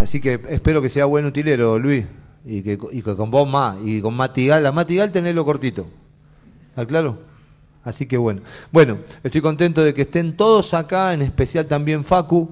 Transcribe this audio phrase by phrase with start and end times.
[0.00, 2.06] Así que espero que sea buen utilero, Luis.
[2.44, 3.76] Y que, y que con vos más.
[3.84, 4.62] Y con Matigal.
[4.62, 5.86] La Matigal tenelo cortito.
[6.70, 7.18] ¿Está claro?
[7.84, 8.40] Así que bueno.
[8.72, 12.50] Bueno, estoy contento de que estén todos acá, en especial también Facu,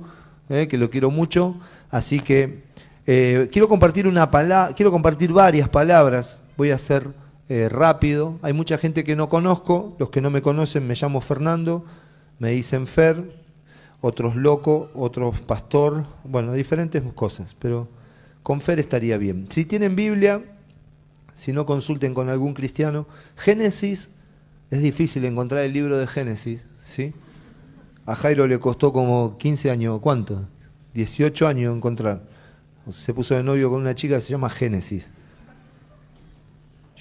[0.48, 1.56] eh, que lo quiero mucho.
[1.90, 2.64] Así que
[3.06, 6.38] eh, quiero compartir una palabra, quiero compartir varias palabras.
[6.56, 7.08] Voy a ser
[7.48, 8.38] eh, rápido.
[8.42, 9.96] Hay mucha gente que no conozco.
[9.98, 11.84] Los que no me conocen me llamo Fernando.
[12.38, 13.47] Me dicen Fer.
[14.00, 16.04] Otros loco, otros pastor.
[16.24, 17.54] Bueno, diferentes cosas.
[17.58, 17.88] Pero
[18.42, 19.46] con Fer estaría bien.
[19.50, 20.42] Si tienen Biblia,
[21.34, 24.10] si no consulten con algún cristiano, Génesis
[24.70, 27.14] es difícil encontrar el libro de Génesis, ¿sí?
[28.06, 30.46] A Jairo le costó como 15 años, ¿cuánto?
[30.94, 32.22] 18 años encontrar.
[32.90, 35.10] Se puso de novio con una chica que se llama Génesis.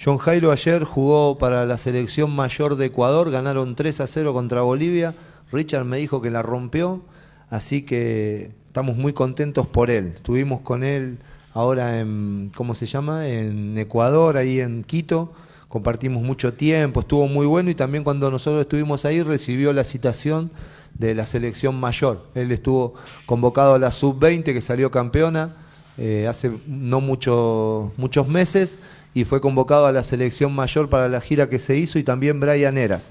[0.02, 4.60] John Jairo ayer jugó para la selección mayor de Ecuador, ganaron 3 a 0 contra
[4.60, 5.14] Bolivia.
[5.52, 7.02] Richard me dijo que la rompió,
[7.50, 10.14] así que estamos muy contentos por él.
[10.16, 11.18] Estuvimos con él
[11.54, 13.28] ahora en, ¿cómo se llama?
[13.28, 15.32] En Ecuador, ahí en Quito
[15.68, 20.50] compartimos mucho tiempo, estuvo muy bueno y también cuando nosotros estuvimos ahí recibió la citación
[20.94, 22.26] de la selección mayor.
[22.34, 22.94] Él estuvo
[23.26, 25.56] convocado a la sub-20 que salió campeona
[25.98, 28.78] eh, hace no mucho, muchos meses
[29.14, 32.40] y fue convocado a la selección mayor para la gira que se hizo y también
[32.40, 33.10] Brian Eras,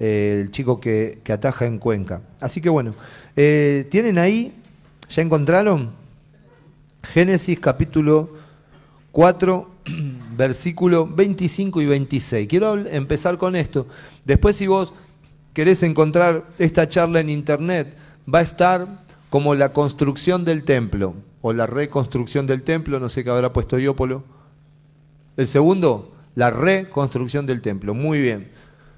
[0.00, 2.22] el chico que, ataja en Cuenca.
[2.40, 2.94] Así que bueno,
[3.36, 4.54] eh, ¿tienen ahí?
[5.10, 5.90] ¿Ya encontraron?
[7.02, 8.30] Génesis capítulo
[9.12, 9.70] 4
[10.36, 12.48] versículo 25 y 26.
[12.48, 13.86] Quiero empezar con esto.
[14.24, 14.94] Después si vos
[15.52, 17.94] querés encontrar esta charla en internet,
[18.32, 23.22] va a estar como la construcción del templo o la reconstrucción del templo, no sé
[23.22, 24.24] qué habrá puesto Diópolo.
[25.36, 27.94] El segundo, la reconstrucción del templo.
[27.94, 28.48] Muy bien.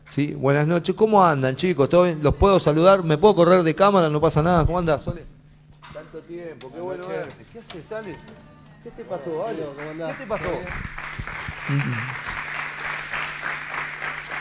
[0.09, 0.35] ¿Sí?
[0.35, 0.95] Buenas noches.
[0.95, 1.89] ¿Cómo andan, chicos?
[1.89, 2.21] ¿Todo bien?
[2.23, 3.03] ¿Los puedo saludar?
[3.03, 4.09] ¿Me puedo correr de cámara?
[4.09, 4.67] No pasa nada.
[4.67, 5.25] ¿Cómo andas, Sole?
[5.93, 6.71] Tanto tiempo.
[6.73, 7.47] Qué bueno verte.
[7.53, 8.17] ¿Qué haces, Ale?
[8.83, 9.65] ¿Qué te pasó, Ale?
[10.09, 10.45] ¿Qué te pasó?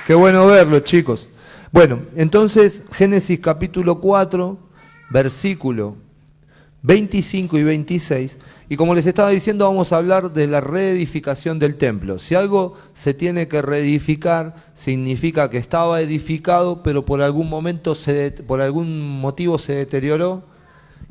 [0.08, 1.28] Qué bueno verlo, chicos.
[1.72, 4.58] Bueno, entonces Génesis capítulo 4,
[5.10, 5.96] versículo
[6.84, 8.38] 25 y 26.
[8.70, 12.18] Y como les estaba diciendo, vamos a hablar de la reedificación del templo.
[12.18, 18.32] Si algo se tiene que reedificar, significa que estaba edificado, pero por algún momento, se,
[18.32, 20.44] por algún motivo se deterioró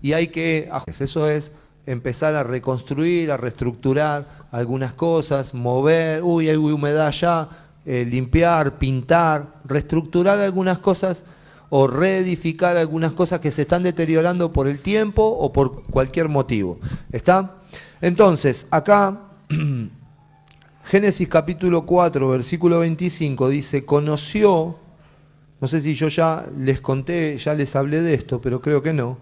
[0.02, 0.70] y hay que...
[0.86, 1.52] Eso es
[1.86, 7.48] empezar a reconstruir, a reestructurar algunas cosas, mover, uy, hay humedad allá,
[7.86, 11.24] eh, limpiar, pintar, reestructurar algunas cosas
[11.70, 16.78] o reedificar algunas cosas que se están deteriorando por el tiempo o por cualquier motivo.
[17.12, 17.62] ¿Está?
[18.00, 19.20] Entonces, acá,
[20.84, 24.76] Génesis capítulo 4, versículo 25 dice, conoció,
[25.60, 28.92] no sé si yo ya les conté, ya les hablé de esto, pero creo que
[28.92, 29.16] no,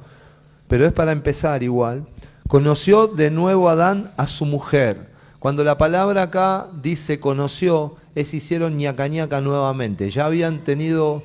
[0.66, 2.06] pero es para empezar igual,
[2.48, 5.10] Conoció de nuevo Adán a su mujer.
[5.38, 9.06] Cuando la palabra acá dice conoció, es hicieron ñaca
[9.42, 10.08] nuevamente.
[10.08, 11.22] Ya habían tenido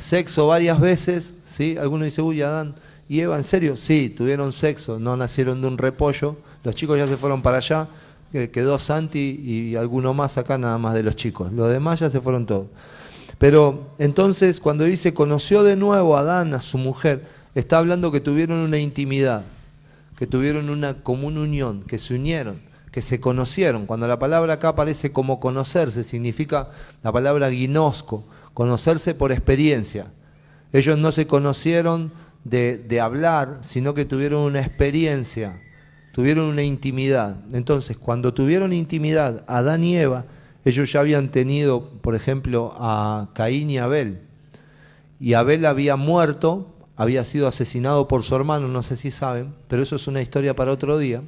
[0.00, 1.76] sexo varias veces, ¿sí?
[1.80, 2.74] Algunos dicen, uy, Adán
[3.08, 3.76] y Eva, ¿en serio?
[3.76, 6.36] Sí, tuvieron sexo, no nacieron de un repollo.
[6.64, 7.88] Los chicos ya se fueron para allá,
[8.32, 11.52] quedó Santi y alguno más acá nada más de los chicos.
[11.52, 12.66] Los demás ya se fueron todos.
[13.38, 18.58] Pero entonces cuando dice conoció de nuevo Adán a su mujer, está hablando que tuvieron
[18.58, 19.44] una intimidad
[20.20, 22.60] que tuvieron una común unión, que se unieron,
[22.92, 23.86] que se conocieron.
[23.86, 26.68] Cuando la palabra acá aparece como conocerse, significa
[27.02, 28.22] la palabra guinosco,
[28.60, 30.12] conocerse por experiencia.
[30.74, 32.12] Ellos no se conocieron
[32.44, 35.62] de, hablar, sino que tuvieron una experiencia,
[36.12, 37.38] tuvieron una intimidad.
[37.54, 40.26] Entonces, cuando tuvieron intimidad Adán y Eva,
[40.66, 44.20] ellos ya habían tenido, por ejemplo, a Caín y Abel.
[45.18, 49.82] Y Abel había muerto había sido asesinado por su hermano, no sé si saben, pero
[49.82, 51.22] eso es una historia para otro día.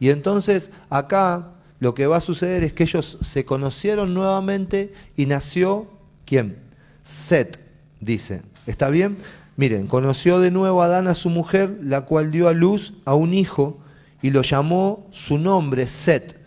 [0.00, 5.26] Y entonces acá lo que va a suceder es que ellos se conocieron nuevamente y
[5.26, 5.86] nació,
[6.32, 6.56] ¿quién?
[7.04, 7.58] Set,
[8.00, 8.40] dice.
[8.66, 9.18] ¿Está bien?
[9.58, 13.14] Miren, conoció de nuevo a Adán a su mujer, la cual dio a luz a
[13.14, 13.80] un hijo
[14.22, 16.40] y lo llamó su nombre Set,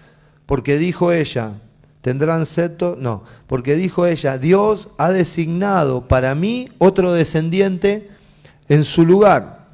[0.47, 1.51] porque dijo ella,
[2.01, 8.09] tendrán seto, no, porque dijo ella, Dios ha designado para mí otro descendiente
[8.67, 9.67] en su lugar,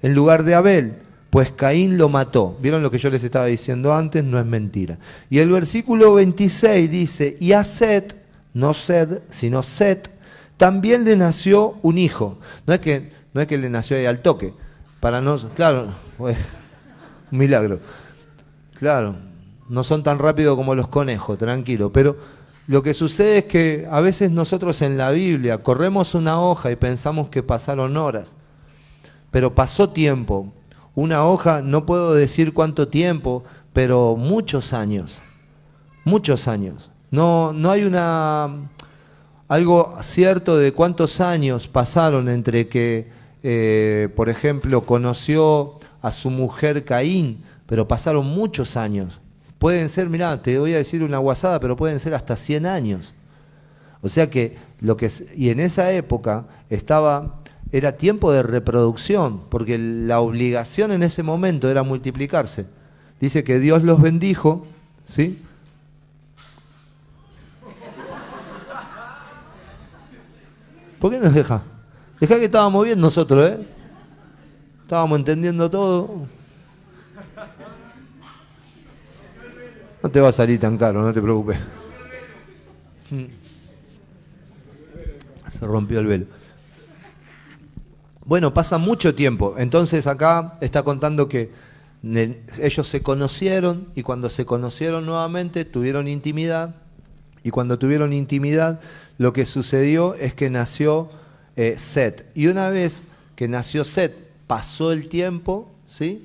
[0.00, 0.94] en lugar de Abel,
[1.30, 2.56] pues Caín lo mató.
[2.62, 4.22] ¿Vieron lo que yo les estaba diciendo antes?
[4.22, 5.00] No es mentira.
[5.28, 8.25] Y el versículo 26 dice, y a Set,
[8.56, 10.10] no Sed, sino Set,
[10.56, 12.38] también le nació un hijo.
[12.66, 14.54] No es que, no es que le nació ahí al toque,
[14.98, 15.88] para no, claro,
[16.18, 16.34] un
[17.30, 17.80] milagro.
[18.78, 19.16] Claro,
[19.68, 22.16] no son tan rápidos como los conejos, tranquilo, pero
[22.66, 26.76] lo que sucede es que a veces nosotros en la Biblia corremos una hoja y
[26.76, 28.36] pensamos que pasaron horas,
[29.30, 30.50] pero pasó tiempo.
[30.94, 33.44] una hoja, no puedo decir cuánto tiempo,
[33.74, 35.20] pero muchos años,
[36.04, 36.90] muchos años.
[37.16, 38.68] No, no hay una
[39.48, 43.06] algo cierto de cuántos años pasaron entre que,
[43.42, 49.18] eh, por ejemplo, conoció a su mujer Caín, pero pasaron muchos años.
[49.58, 53.14] Pueden ser, mirá, te voy a decir una guasada, pero pueden ser hasta 100 años.
[54.02, 57.40] O sea que lo que y en esa época estaba
[57.72, 62.66] era tiempo de reproducción, porque la obligación en ese momento era multiplicarse.
[63.22, 64.66] Dice que Dios los bendijo,
[65.08, 65.40] ¿sí?
[71.00, 71.62] ¿Por qué nos deja?
[72.20, 73.66] Deja que estábamos bien nosotros, ¿eh?
[74.82, 76.26] Estábamos entendiendo todo.
[80.02, 81.58] No te va a salir tan caro, no te preocupes.
[85.50, 86.26] Se rompió el velo.
[88.24, 89.54] Bueno, pasa mucho tiempo.
[89.58, 91.52] Entonces acá está contando que
[92.60, 96.76] ellos se conocieron y cuando se conocieron nuevamente tuvieron intimidad
[97.46, 98.80] y cuando tuvieron intimidad
[99.18, 101.10] lo que sucedió es que nació
[101.54, 102.26] eh, Set.
[102.34, 103.04] Y una vez
[103.36, 104.16] que nació Set,
[104.48, 106.24] pasó el tiempo, ¿sí?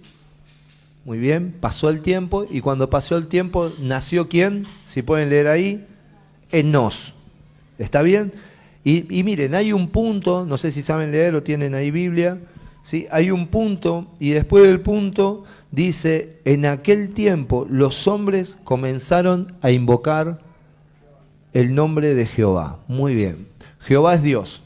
[1.05, 5.47] Muy bien, pasó el tiempo y cuando pasó el tiempo nació quién, si pueden leer
[5.47, 5.85] ahí,
[6.51, 7.13] Enos.
[7.77, 8.33] ¿Está bien?
[8.83, 12.39] Y, miren, hay un punto, no sé si saben leer o tienen ahí Biblia,
[12.81, 13.05] ¿sí?
[13.11, 19.69] hay un punto y después del punto dice, en aquel tiempo los hombres comenzaron a
[19.69, 20.49] invocar
[21.53, 22.79] el nombre de Jehová.
[22.87, 23.47] Muy bien,
[23.79, 24.61] Jehová es Dios.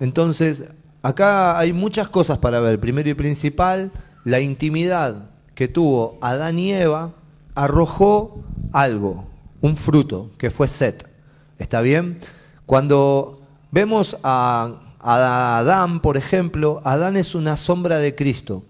[0.00, 0.64] Entonces,
[1.02, 2.78] acá hay muchas cosas para ver.
[2.78, 3.90] Primero y principal,
[4.24, 7.12] la intimidad que tuvo Adán y Eva
[7.54, 9.26] arrojó algo,
[9.60, 11.08] un fruto, que fue Set.
[11.58, 12.20] ¿Está bien?
[12.66, 13.40] Cuando
[13.70, 18.64] vemos a, Adán, por ejemplo, Adán es una sombra de Cristo.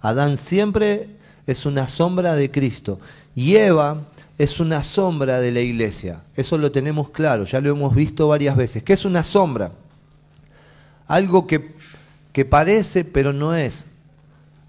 [0.00, 1.08] Adán siempre
[1.46, 2.98] es una sombra de Cristo.
[3.34, 3.98] Y Eva
[4.38, 6.22] es una sombra de la iglesia.
[6.36, 8.82] Eso lo tenemos claro, ya lo hemos visto varias veces.
[8.82, 9.72] ¿Qué es una sombra?
[11.06, 11.74] Algo que,
[12.32, 13.86] que parece pero no es.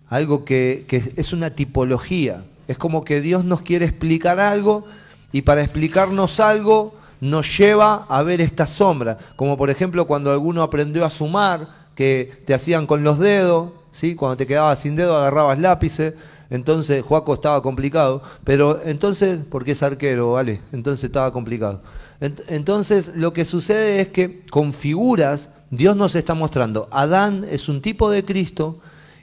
[0.09, 2.43] Algo que, que es una tipología.
[2.67, 4.85] Es como que Dios nos quiere explicar algo
[5.31, 10.61] y para explicarnos algo nos lleva a ver esta sombra, como por ejemplo cuando alguno
[10.61, 14.15] aprendió a sumar, que te hacían con los dedos, ¿sí?
[14.15, 16.13] cuando te quedabas sin dedo agarrabas lápices,
[16.49, 20.61] entonces Juaco estaba complicado, pero entonces, porque es arquero, ¿vale?
[20.71, 21.81] Entonces estaba complicado.
[22.19, 27.81] Entonces lo que sucede es que con figuras Dios nos está mostrando, Adán es un
[27.81, 28.79] tipo de Cristo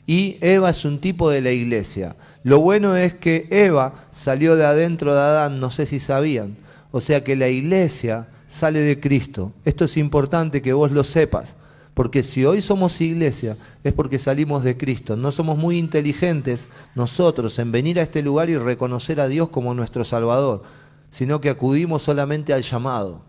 [0.06, 2.16] y Eva es un tipo de la iglesia.
[2.42, 6.56] Lo bueno es que Eva salió de adentro de Adán, no sé si sabían,
[6.90, 9.52] o sea que la iglesia sale de Cristo.
[9.64, 11.56] Esto es importante que vos lo sepas,
[11.94, 15.16] porque si hoy somos iglesia es porque salimos de Cristo.
[15.16, 19.74] No somos muy inteligentes nosotros en venir a este lugar y reconocer a Dios como
[19.74, 20.62] nuestro Salvador,
[21.10, 23.22] sino que acudimos solamente al llamado.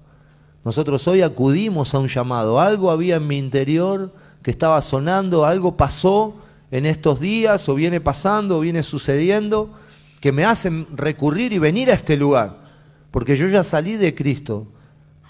[0.64, 2.62] Nosotros hoy acudimos a un llamado.
[2.62, 6.36] Algo había en mi interior que estaba sonando, algo pasó
[6.72, 9.72] en estos días o viene pasando o viene sucediendo
[10.22, 12.64] que me hacen recurrir y venir a este lugar
[13.14, 14.66] porque yo ya salí de Cristo.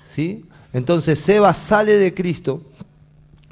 [0.07, 0.45] ¿sí?
[0.71, 2.61] Entonces Seba sale de Cristo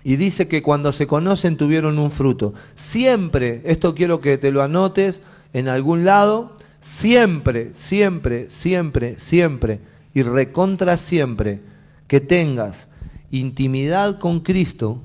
[0.04, 2.54] y dice que cuando se conocen tuvieron un fruto.
[2.76, 5.22] Siempre, esto quiero que te lo anotes
[5.54, 9.80] en algún lado, siempre, siempre, siempre, siempre
[10.14, 11.62] y recontra siempre
[12.08, 12.88] que tengas
[13.30, 15.00] intimidad con Cristo,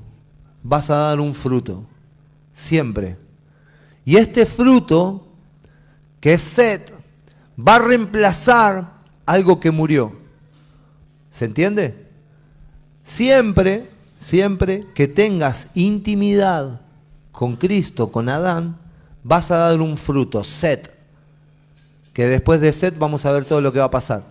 [0.63, 1.85] vas a dar un fruto.
[2.53, 3.17] Siempre.
[4.03, 5.27] Y este fruto,
[6.19, 6.81] que es sed,
[7.57, 8.93] va a reemplazar
[9.25, 10.13] algo que murió.
[11.29, 12.07] ¿Se entiende?
[13.03, 16.81] Siempre, siempre que tengas intimidad
[17.31, 18.77] con Cristo, con Adán,
[19.23, 20.93] vas a dar un fruto, set.
[22.13, 24.23] Que después de set vamos a ver todo lo que va a pasar.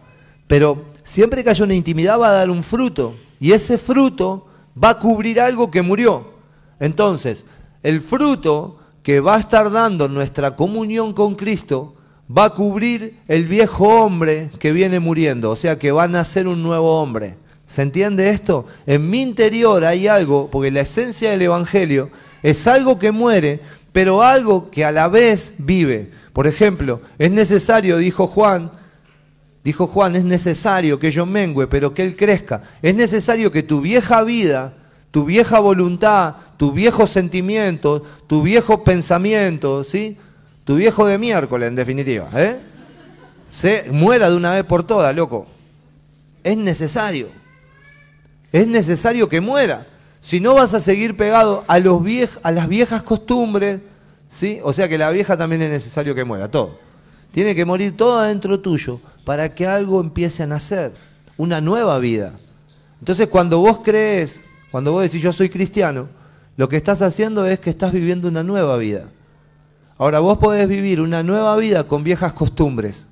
[0.46, 3.14] Pero siempre que haya una intimidad va a dar un fruto.
[3.38, 4.46] Y ese fruto
[4.82, 6.32] va a cubrir algo que murió.
[6.80, 7.44] Entonces,
[7.82, 11.94] el fruto que va a estar dando nuestra comunión con Cristo
[12.36, 16.48] va a cubrir el viejo hombre que viene muriendo, o sea que va a nacer
[16.48, 17.36] un nuevo hombre.
[17.66, 18.66] ¿Se entiende esto?
[18.86, 22.10] En mi interior hay algo, porque la esencia del Evangelio
[22.42, 23.60] es algo que muere,
[23.92, 26.10] pero algo que a la vez vive.
[26.32, 28.70] Por ejemplo, es necesario, dijo Juan,
[29.64, 32.62] dijo Juan, es necesario que yo mengüe, pero que él crezca.
[32.82, 34.74] Es necesario que tu vieja vida,
[35.10, 40.18] tu vieja voluntad, tu viejo sentimiento, tu viejo pensamiento, ¿sí?
[40.64, 42.58] Tu viejo de miércoles, en definitiva, ¿eh?
[43.50, 45.46] Se muera de una vez por todas, loco.
[46.44, 47.28] Es necesario.
[48.56, 49.86] Es necesario que muera.
[50.22, 53.80] Si no vas a seguir pegado a, las viejas costumbres,
[54.30, 54.60] ¿sí?
[54.62, 56.78] O sea que la vieja también es necesario que muera, todo.
[57.32, 60.94] Tiene que morir todo adentro tuyo para que algo empiece a nacer,
[61.36, 62.32] una nueva vida.
[62.98, 66.08] Entonces cuando vos crees, cuando vos decís yo soy cristiano,
[66.56, 69.04] lo que estás haciendo es que estás viviendo una nueva vida.
[69.98, 73.06] Ahora vos podés vivir una nueva vida con viejas costumbres,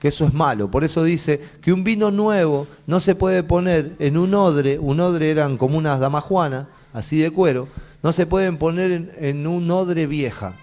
[0.00, 0.70] que eso es malo.
[0.70, 5.00] Por eso dice que un vino nuevo no se puede poner en un odre, un
[5.00, 7.68] odre eran como unas damajuanas, así de cuero,
[8.02, 10.54] no se pueden poner en, en, un odre vieja.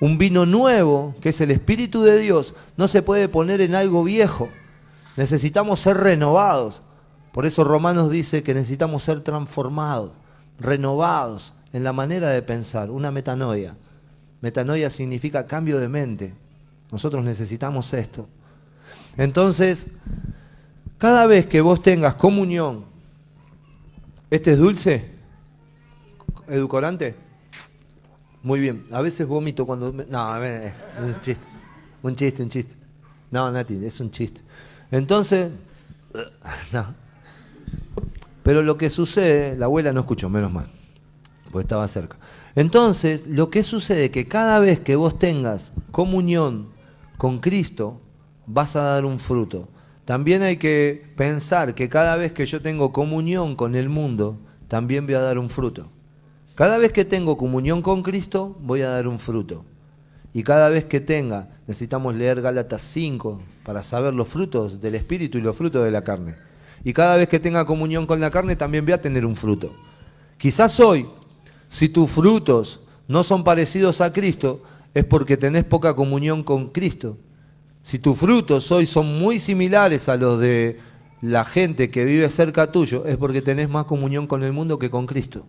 [0.00, 4.02] Un vino nuevo, que es el Espíritu de Dios, no se puede poner en algo
[4.02, 4.48] viejo.
[5.16, 6.82] Necesitamos ser renovados.
[7.32, 10.10] Por eso Romanos dice que necesitamos ser transformados,
[10.58, 13.76] renovados en la manera de pensar, una metanoia.
[14.40, 16.34] Metanoia significa cambio de mente.
[16.90, 18.28] Nosotros necesitamos esto.
[19.16, 19.88] Entonces,
[20.98, 22.84] cada vez que vos tengas comunión,
[24.30, 25.10] ¿este es dulce?
[26.48, 27.14] ¿Edulcorante?
[28.42, 28.84] Muy bien.
[28.90, 29.92] A veces vomito cuando...
[29.92, 31.44] No, es un chiste.
[32.02, 32.74] Un chiste, un chiste.
[33.30, 34.40] No, Nati, es un chiste.
[34.90, 35.50] Entonces,
[36.72, 36.94] no.
[38.42, 40.66] Pero lo que sucede, la abuela no escuchó, menos mal,
[41.50, 42.18] porque estaba cerca.
[42.54, 46.68] Entonces, lo que sucede es que cada vez que vos tengas comunión
[47.18, 48.00] con Cristo,
[48.46, 49.68] vas a dar un fruto.
[50.04, 55.06] También hay que pensar que cada vez que yo tengo comunión con el mundo, también
[55.06, 55.88] voy a dar un fruto.
[56.54, 59.64] Cada vez que tengo comunión con Cristo, voy a dar un fruto.
[60.34, 65.38] Y cada vez que tenga, necesitamos leer Gálatas 5 para saber los frutos del Espíritu
[65.38, 66.34] y los frutos de la carne.
[66.84, 69.74] Y cada vez que tenga comunión con la carne, también voy a tener un fruto.
[70.38, 71.06] Quizás hoy
[71.72, 77.16] si tus frutos no son parecidos a Cristo, es porque tenés poca comunión con Cristo.
[77.82, 80.78] Si tus frutos hoy son muy similares a los de
[81.20, 84.90] la gente que vive cerca tuyo, es porque tenés más comunión con el mundo que
[84.90, 85.44] con Cristo.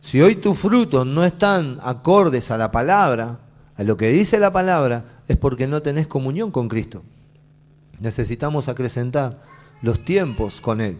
[0.00, 3.38] Si hoy tus frutos no están acordes a la palabra,
[3.76, 7.02] a lo que dice la palabra, es porque no tenés comunión con Cristo.
[8.00, 9.42] Necesitamos acrecentar
[9.80, 10.98] los tiempos con Él.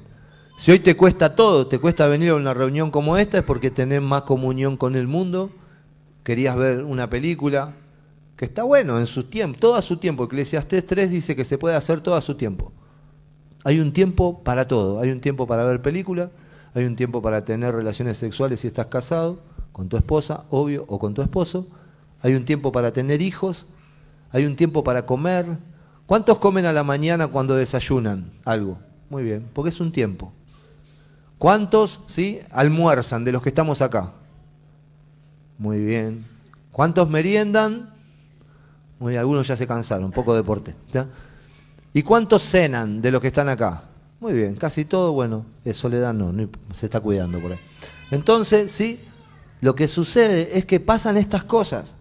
[0.57, 3.71] Si hoy te cuesta todo, te cuesta venir a una reunión como esta, es porque
[3.71, 5.51] tenés más comunión con el mundo,
[6.23, 7.75] querías ver una película,
[8.43, 10.25] que está bueno en su tiempo, todo a su tiempo.
[10.25, 12.73] Eclesiastés 3 dice que se puede hacer todo a su tiempo.
[13.63, 16.29] Hay un tiempo para todo, hay un tiempo para ver película,
[16.75, 19.39] hay un tiempo para tener relaciones sexuales si estás casado,
[19.71, 21.69] con tu esposa, obvio, o con tu esposo,
[22.21, 23.67] hay un tiempo para tener hijos,
[24.33, 25.47] hay un tiempo para comer.
[26.07, 28.77] ¿Cuántos comen a la mañana cuando desayunan algo?
[29.09, 30.33] Muy bien, porque es un tiempo.
[31.39, 34.15] ¿Cuántos sí, almuerzan de los que estamos acá?
[35.59, 36.27] Muy bien.
[36.73, 38.02] ¿Cuántos meriendan?
[39.03, 40.77] Muy algunos ya se cansaron, poco de deporte.
[41.93, 43.83] ¿Y cuántos cenan de los que están acá?
[44.21, 47.59] Muy bien, casi todo, bueno, es soledad no, no, se está cuidando por ahí.
[48.13, 49.01] Entonces, sí,
[49.61, 51.97] lo que sucede es que pasan estas cosas.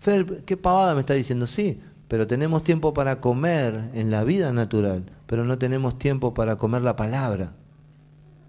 [0.00, 1.46] Fer, ¿qué pavada me está diciendo?
[1.46, 6.56] Sí, pero tenemos tiempo para comer en la vida natural, pero no tenemos tiempo para
[6.56, 7.52] comer la palabra.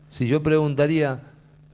[0.10, 1.22] Si yo preguntaría,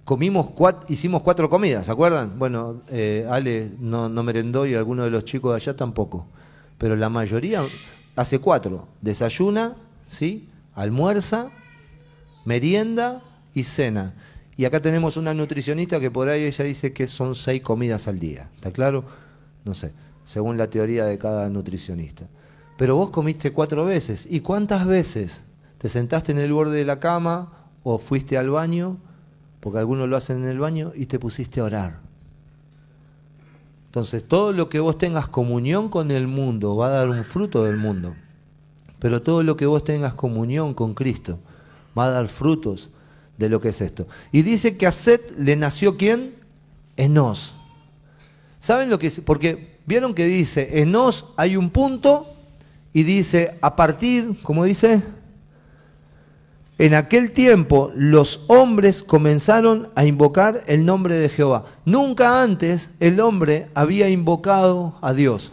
[0.08, 0.52] comimos
[0.88, 2.40] hicimos cuatro comidas, ¿se acuerdan?
[2.40, 6.26] Bueno, eh, Ale no, no merendó y algunos de los chicos de allá tampoco.
[6.78, 7.66] Pero la mayoría
[8.16, 8.88] hace cuatro.
[9.02, 9.76] Desayuna,
[10.08, 10.48] ¿sí?
[10.76, 11.50] Almuerza,
[12.46, 13.22] merienda
[13.54, 14.14] y cena.
[14.56, 18.18] Y acá tenemos una nutricionista que por ahí ella dice que son seis comidas al
[18.18, 18.50] día.
[18.56, 19.04] ¿Está claro?
[19.66, 19.92] No sé,
[20.24, 22.28] según la teoría de cada nutricionista.
[22.78, 24.26] Pero vos comiste cuatro veces.
[24.30, 25.42] ¿Y cuántas veces
[25.80, 27.52] te sentaste en el borde de la cama
[27.84, 29.00] o fuiste al baño,
[29.68, 32.00] porque algunos lo hacen en el baño, y te pusiste a orar.
[33.88, 37.66] Entonces, todo lo que vos tengas comunión con el mundo va a dar un fruto
[37.66, 38.16] del mundo.
[39.00, 41.42] Pero todo lo que vos tengas comunión con Cristo
[41.98, 42.92] va a dar frutos
[43.38, 44.08] de lo que es esto.
[44.32, 46.36] Y dice que a Seth le nació quién?
[46.96, 47.54] Enos.
[48.62, 49.20] ¿Saben lo que es?
[49.20, 52.26] Porque vieron que dice, Enos hay un punto
[52.94, 55.04] y dice, a partir, ¿cómo dice?
[56.80, 61.66] En aquel tiempo los hombres comenzaron a invocar el nombre de Jehová.
[61.86, 65.52] Nunca antes el hombre había invocado a Dios.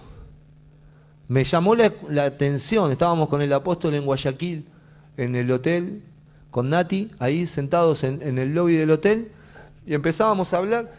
[1.27, 1.93] Me llamó la,
[2.25, 4.67] atención, estábamos con el apóstol en Guayaquil,
[5.17, 6.03] en el hotel,
[6.51, 9.33] con Nati, ahí sentados en, en el lobby del hotel,
[9.87, 10.93] y empezábamos a hablar,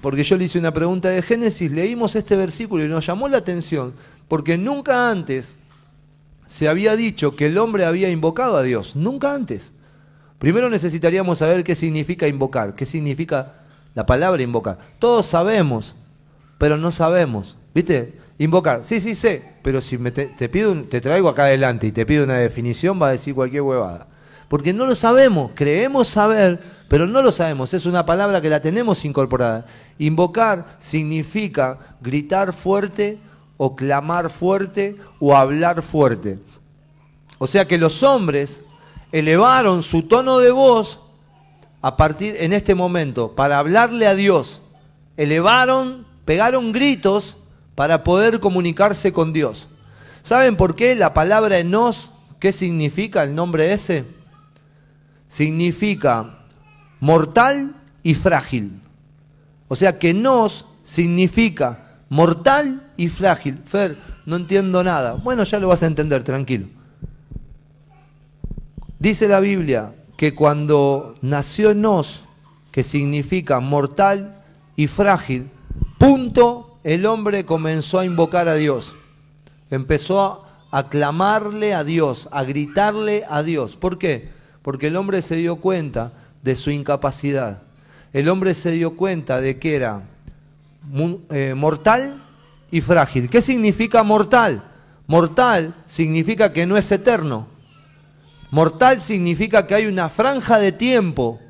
[0.00, 3.36] porque yo le hice una pregunta de Génesis, leímos este versículo y nos llamó la
[3.36, 3.92] atención,
[4.28, 5.54] porque nunca antes
[6.46, 9.72] se había dicho que el hombre había invocado a Dios, nunca antes.
[10.38, 13.54] Primero necesitaríamos saber qué significa invocar, qué significa
[13.94, 14.78] la palabra invocar.
[14.98, 15.96] Todos sabemos,
[16.58, 17.56] pero no sabemos.
[17.74, 18.18] ¿Viste?
[18.38, 22.24] Invocar, sí, sí sé, pero si te, pido te traigo acá adelante y te pido
[22.24, 24.08] una definición, va a decir cualquier huevada.
[24.48, 27.72] Porque no lo sabemos, creemos saber, pero no lo sabemos.
[27.72, 29.66] Es una palabra que la tenemos incorporada.
[29.98, 33.18] Invocar significa gritar fuerte
[33.56, 36.38] o clamar fuerte o hablar fuerte.
[37.38, 38.60] O sea que los hombres
[39.12, 40.98] elevaron su tono de voz
[41.82, 44.60] a partir en este momento para hablarle a Dios.
[45.16, 47.36] Elevaron, pegaron gritos
[47.74, 49.68] para poder comunicarse con Dios.
[50.22, 52.10] ¿Saben por qué la palabra enos,
[52.40, 54.04] qué significa el nombre ese?
[55.28, 56.40] Significa
[57.00, 58.80] mortal y frágil.
[59.68, 63.58] O sea que nos significa mortal y frágil.
[63.64, 65.14] Fer, no entiendo nada.
[65.14, 66.66] Bueno, ya lo vas a entender, tranquilo.
[68.98, 72.22] Dice la Biblia que cuando nació Nos,
[72.72, 74.42] que significa mortal
[74.74, 75.50] y frágil,
[75.98, 78.94] punto, el hombre comenzó a invocar a Dios.
[79.70, 83.76] Empezó a clamarle a Dios, a gritarle a Dios.
[83.76, 84.30] ¿Por qué?
[84.62, 87.62] Porque el hombre se dio cuenta de su incapacidad.
[88.12, 90.02] El hombre se dio cuenta de que era
[91.30, 92.22] eh, mortal
[92.70, 93.28] y frágil.
[93.28, 94.62] ¿Qué significa mortal?
[95.06, 97.46] Mortal significa que no es eterno.
[98.50, 101.40] Mortal significa que hay una franja de tiempo.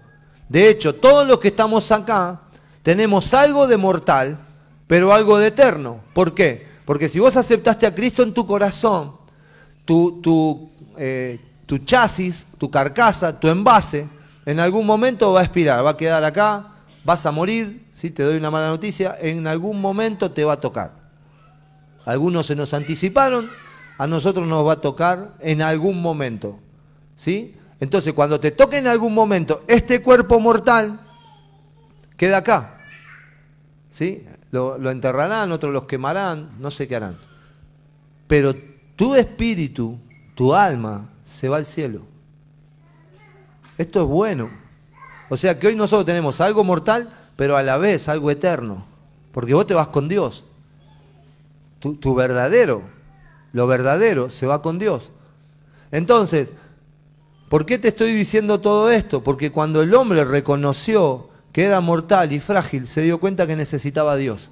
[0.49, 2.42] De hecho, todos los que estamos acá
[2.83, 4.38] tenemos algo de mortal,
[4.87, 6.01] pero algo de eterno.
[6.14, 6.66] ¿Por qué?
[6.85, 9.16] Porque si vos aceptaste a Cristo en tu corazón,
[9.85, 14.07] tu, tu, eh, tu chasis, tu carcasa, tu envase,
[14.44, 16.68] en algún momento va a expirar, va a quedar acá,
[17.05, 20.61] vas a morir, si te doy una mala noticia, en algún momento te va a
[20.61, 20.93] tocar.
[22.05, 23.49] Algunos se nos anticiparon,
[23.97, 26.59] a nosotros nos va a tocar en algún momento.
[27.17, 27.57] ¿Sí?
[27.81, 31.01] Entonces, cuando te toque en algún momento este cuerpo mortal,
[32.19, 32.77] queda acá.
[33.89, 34.27] ¿Sí?
[34.51, 37.17] Lo, lo enterrarán, otros los quemarán, no sé qué harán.
[38.27, 38.55] Pero
[38.95, 39.99] tu espíritu,
[40.35, 42.03] tu alma, se va al cielo.
[43.79, 44.51] Esto es bueno.
[45.31, 48.85] O sea que hoy nosotros tenemos algo mortal, pero a la vez algo eterno.
[49.33, 50.44] Porque vos te vas con Dios.
[51.81, 52.83] Tu, verdadero,
[53.53, 55.12] lo verdadero, se va con Dios.
[55.92, 56.53] Entonces,
[57.49, 59.22] ¿Por qué te estoy diciendo todo esto?
[59.22, 64.12] Porque cuando el hombre reconoció que era mortal y frágil, se dio cuenta que necesitaba
[64.12, 64.51] a Dios.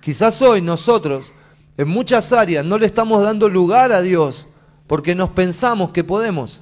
[0.00, 1.32] Quizás hoy nosotros,
[1.78, 4.46] en muchas áreas, no le estamos dando lugar a Dios
[4.86, 6.60] porque nos pensamos que podemos.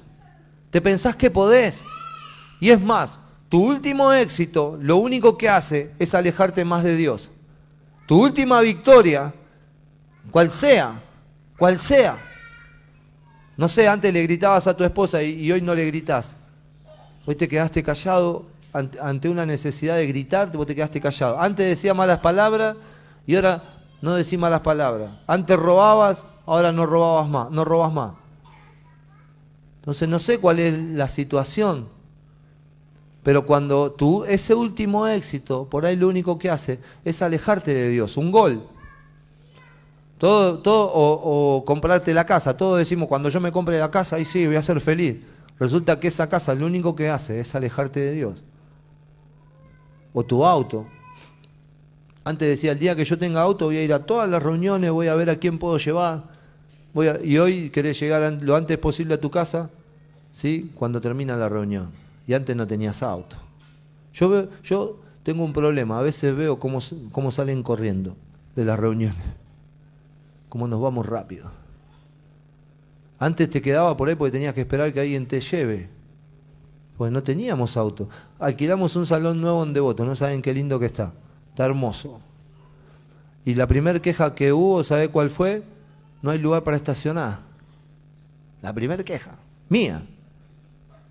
[0.71, 1.83] Te pensás que podés.
[2.61, 3.19] Y es más,
[3.49, 7.29] tu último éxito lo único que hace es alejarte más de Dios.
[8.07, 9.33] Tu última victoria,
[10.31, 11.01] cual sea,
[11.57, 12.17] cual sea,
[13.59, 16.33] no sé, antes le gritabas a tu esposa y, hoy no le gritas.
[17.25, 21.37] Hoy te quedaste callado ante una necesidad de gritar, vos te quedaste callado.
[21.41, 22.77] Antes decía malas palabras
[23.27, 23.61] y ahora
[24.01, 25.11] no decís malas palabras.
[25.27, 28.13] Antes robabas, ahora no robabas más, no robas más.
[29.81, 31.89] Entonces no sé cuál es la situación.
[33.29, 37.89] Pero cuando tú, ese último éxito, por ahí lo único que hace es alejarte de
[37.89, 38.63] Dios, un gol.
[40.17, 42.57] Todo, todo, o, comprarte la casa.
[42.57, 45.17] Todos decimos, cuando yo me compre la casa, ahí sí, voy a ser feliz.
[45.59, 48.43] Resulta que esa casa lo único que hace es alejarte de Dios.
[50.11, 50.87] O tu auto.
[52.23, 54.89] Antes decía, el día que yo tenga auto voy a ir a todas las reuniones,
[54.89, 56.23] voy a ver a quién puedo llevar.
[56.95, 59.69] Voy y hoy querés llegar lo antes posible a tu casa,
[60.33, 60.71] ¿sí?
[60.73, 62.08] cuando termina la reunión.
[62.29, 63.37] Y antes no tenías auto.
[64.13, 66.77] Yo, yo tengo un problema, a veces veo cómo,
[67.11, 68.15] cómo salen corriendo
[68.55, 69.23] de las reuniones
[70.49, 71.49] cómo nos vamos rápido.
[73.17, 75.89] Antes te quedaba por ahí porque tenías que esperar que alguien te lleve.
[76.99, 78.07] Pues no teníamos auto.
[78.37, 81.11] Alquilamos un salón nuevo en Devoto, no saben qué lindo que está.
[81.49, 82.19] Está hermoso.
[83.43, 85.63] Y la primera queja que hubo, ¿sabe cuál fue?
[86.21, 87.39] No hay lugar para estacionar.
[88.61, 89.31] La primera queja,
[89.67, 90.03] mía.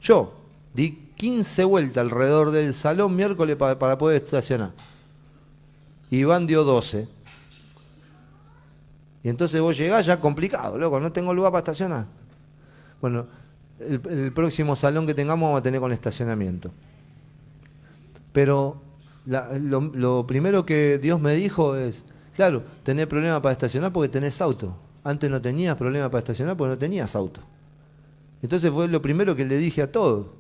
[0.01, 0.39] Yo
[0.73, 4.71] di 15 vueltas alrededor del salón miércoles para, poder estacionar.
[6.11, 7.09] Iván dio 12.
[9.25, 12.07] Y entonces vos llegás ya complicado, loco, no tengo lugar para estacionar.
[13.01, 13.27] Bueno,
[13.81, 16.71] el, próximo salón que tengamos vamos a tener con estacionamiento.
[18.33, 18.81] Pero
[19.27, 22.05] lo, primero que Dios me dijo es,
[22.37, 24.77] claro, tenés problema para estacionar porque tenés auto.
[25.03, 27.41] Antes no tenías problema para estacionar porque no tenías auto.
[28.41, 30.38] Entonces fue lo primero que le dije a todos.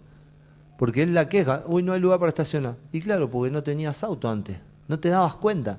[0.78, 2.76] Porque él la queja, uy, no hay lugar para estacionar.
[2.92, 4.56] Y claro, porque no tenías auto antes.
[4.86, 5.78] No te dabas cuenta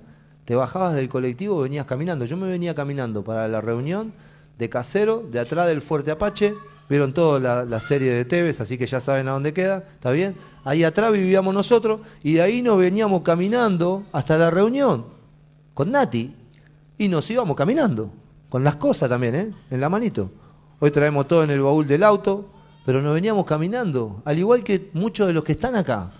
[0.49, 2.25] te bajabas del colectivo venías caminando.
[2.25, 4.12] Yo me venía caminando para la reunión
[4.57, 6.55] de Casero, de atrás del Fuerte Apache.
[6.89, 10.35] Vieron toda la, serie de Tevez, así que ya saben a dónde queda, ¿está bien?
[10.63, 15.05] Ahí atrás vivíamos nosotros y de ahí nos veníamos caminando hasta la reunión
[15.75, 16.35] con Nati.
[16.97, 18.09] Y nos íbamos caminando,
[18.49, 19.53] con las cosas también, ¿eh?
[19.69, 20.31] En la manito.
[20.79, 22.49] Hoy traemos todo en el baúl del auto,
[22.85, 26.11] pero nos veníamos caminando, al igual que muchos de los que están acá.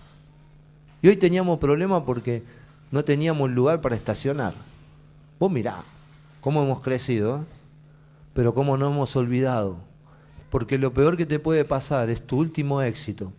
[1.02, 2.44] Y hoy teníamos problemas porque
[2.92, 4.54] no teníamos lugar para estacionar.
[5.40, 5.84] Vos mirá
[6.42, 7.46] cómo hemos crecido, ¿eh?
[8.34, 9.78] pero cómo no hemos olvidado.
[10.50, 13.32] Porque lo peor que te puede pasar es tu último éxito.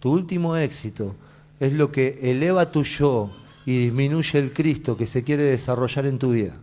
[0.00, 1.14] Tu último éxito
[1.60, 3.30] es lo que eleva tu yo
[3.66, 6.54] y disminuye el Cristo que se quiere desarrollar en tu vida.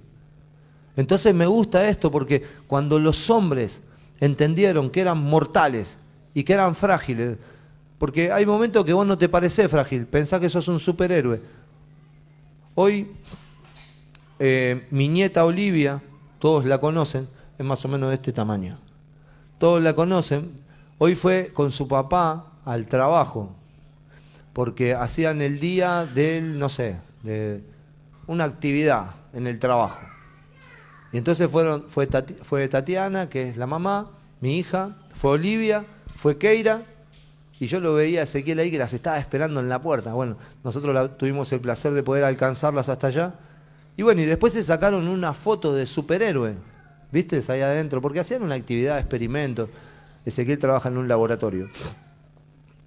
[0.98, 3.82] Entonces me gusta esto porque cuando los hombres
[4.20, 5.98] entendieron que eran mortales
[6.34, 7.38] y que eran frágiles,
[7.98, 11.42] porque hay momentos que vos no te pareces frágil, pensás que sos un superhéroe.
[12.76, 13.12] Hoy
[14.40, 16.02] eh, mi nieta Olivia,
[16.40, 17.28] todos la conocen,
[17.58, 18.78] es más o menos de este tamaño.
[19.58, 20.54] Todos la conocen.
[20.98, 23.54] Hoy fue con su papá al trabajo,
[24.54, 27.62] porque hacían el día del, no sé, de
[28.28, 30.00] una actividad en el trabajo.
[31.12, 32.08] Y entonces fueron, fue,
[32.44, 36.84] fue Tatiana, que es la mamá, mi hija, fue Olivia, fue Keira,
[37.60, 40.14] y yo lo veía a Ezequiel ahí que las estaba esperando en la puerta.
[40.14, 43.34] Bueno, nosotros tuvimos el placer de poder alcanzarlas hasta allá.
[43.98, 46.56] Y bueno, y después se sacaron una foto de superhéroe,
[47.12, 47.42] ¿viste?
[47.52, 49.70] Ahí adentro, porque hacían una actividad de experimento.
[50.26, 51.68] Ezequiel trabaja en un laboratorio.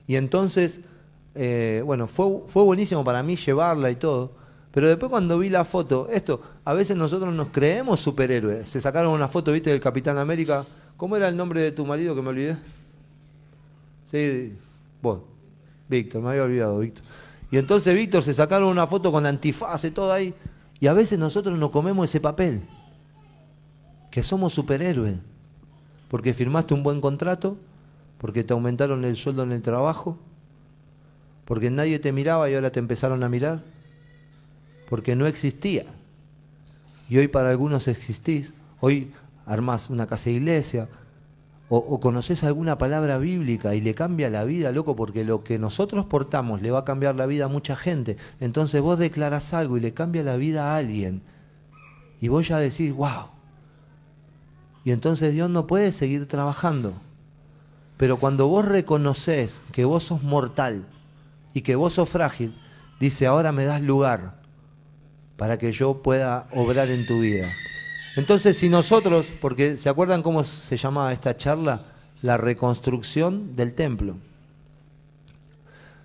[0.06, 0.80] Y entonces,
[1.34, 4.32] eh, bueno, fue, fue buenísimo para mí llevarla y todo.
[4.72, 8.68] Pero después cuando vi la foto, esto, a veces nosotros nos creemos superhéroes.
[8.68, 10.64] Se sacaron una foto, viste, del Capitán América.
[10.96, 12.56] ¿Cómo era el nombre de tu marido que me olvidé?
[14.10, 14.54] Sí,
[15.02, 15.20] vos.
[15.88, 17.04] Víctor, me había olvidado, Víctor.
[17.50, 20.34] Y entonces Víctor se sacaron una foto con antifaz y todo ahí.
[20.80, 22.62] Y a veces nosotros nos comemos ese papel.
[24.10, 25.16] Que somos superhéroes.
[26.08, 27.58] Porque firmaste un buen contrato,
[28.16, 30.16] porque te aumentaron el sueldo en el trabajo,
[31.44, 33.62] porque nadie te miraba y ahora te empezaron a mirar
[34.92, 35.86] porque no existía.
[37.08, 39.10] Y hoy para algunos existís, hoy
[39.46, 40.86] armás una casa de iglesia,
[41.70, 46.04] o, conoces alguna palabra bíblica y le cambia la vida, loco, porque lo que nosotros
[46.04, 48.18] portamos le va a cambiar la vida a mucha gente.
[48.38, 51.22] Entonces vos declaras algo y le cambia la vida a alguien.
[52.20, 53.28] Y vos ya decís, wow.
[54.84, 56.92] Y entonces Dios no puede seguir trabajando.
[57.96, 60.84] Pero cuando vos reconoces que vos sos mortal
[61.54, 62.54] y que vos sos frágil,
[63.00, 64.41] dice, ahora me das lugar
[65.42, 67.50] para que yo pueda obrar en tu vida.
[68.14, 71.86] Entonces, si nosotros, porque ¿se acuerdan cómo se llamaba esta charla?
[72.22, 74.14] La reconstrucción del templo.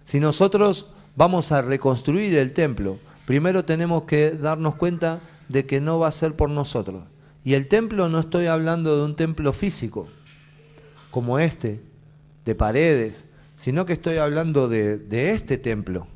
[0.05, 2.97] Si nosotros vamos a reconstruir el templo,
[3.27, 5.19] primero tenemos que darnos cuenta
[5.49, 7.03] de que no va a ser por nosotros.
[7.43, 10.07] Y el templo no estoy hablando de un templo físico,
[11.11, 11.79] como este,
[12.43, 16.07] de paredes, sino que estoy hablando de, de este templo.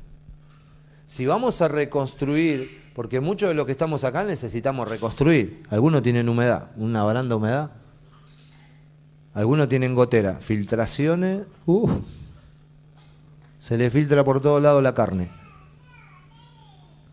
[1.06, 5.62] Si vamos a reconstruir porque muchos de los que estamos acá necesitamos reconstruir.
[5.70, 7.70] Algunos tienen humedad, una baranda humedad.
[9.34, 11.46] Algunos tienen gotera, filtraciones.
[11.64, 11.88] Uh,
[13.58, 15.30] se le filtra por todos lados la carne.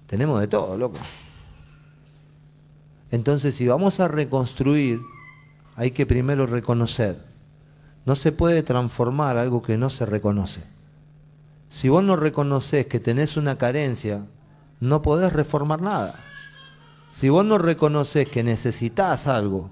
[0.07, 0.97] Tenemos de todo, loco.
[3.11, 4.99] Entonces, si vamos a reconstruir,
[5.75, 7.23] hay que primero reconocer.
[8.05, 10.61] No se puede transformar algo que no se reconoce.
[11.69, 14.25] Si vos no reconoces que tenés una carencia,
[14.79, 16.15] no podés reformar nada.
[17.11, 19.69] Si vos no reconoces que necesitas algo,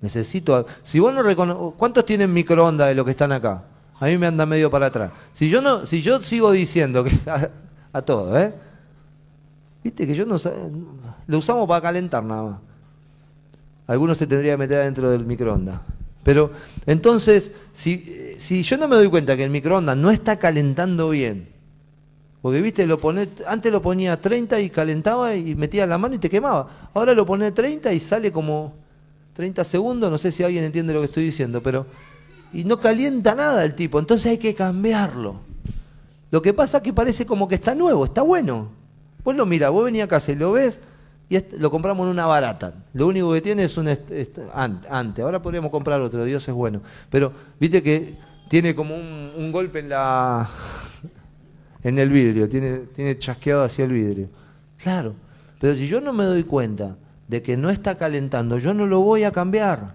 [0.00, 3.64] necesito Si vos no reconoces, ¿cuántos tienen microondas de los que están acá?
[3.98, 5.10] A mí me anda medio para atrás.
[5.32, 7.12] Si yo no, si yo sigo diciendo que
[7.92, 8.52] a, todo, ¿eh?
[9.82, 10.36] Viste que yo no
[11.26, 12.60] lo usamos para calentar nada más.
[13.86, 15.80] Algunos se tendría que meter dentro del microondas.
[16.24, 16.50] Pero
[16.86, 21.48] entonces, si, si yo no me doy cuenta que el microondas no está calentando bien,
[22.42, 22.86] porque viste,
[23.46, 26.90] antes lo ponía a 30 y calentaba y metía la mano y te quemaba.
[26.94, 28.74] Ahora lo pone a 30 y sale como
[29.34, 31.86] 30 segundos, no sé si alguien entiende lo que estoy diciendo, pero...
[32.52, 35.40] Y no calienta nada el tipo, entonces hay que cambiarlo.
[36.30, 38.68] Lo que pasa es que parece como que está nuevo, está bueno.
[39.24, 40.80] Vos lo mira, vos venís a casa y lo ves
[41.28, 42.74] y lo compramos en una barata.
[42.94, 43.88] Lo único que tiene es un
[44.54, 45.24] antes.
[45.24, 46.80] Ahora podríamos comprar otro, Dios es bueno.
[47.10, 48.14] Pero viste que
[48.48, 50.48] tiene como un golpe en la
[51.86, 54.28] en el vidrio, tiene, tiene chasqueado hacia el vidrio.
[54.76, 55.14] Claro,
[55.60, 56.96] pero si yo no me doy cuenta
[57.28, 59.94] de que no está calentando, yo no lo voy a cambiar.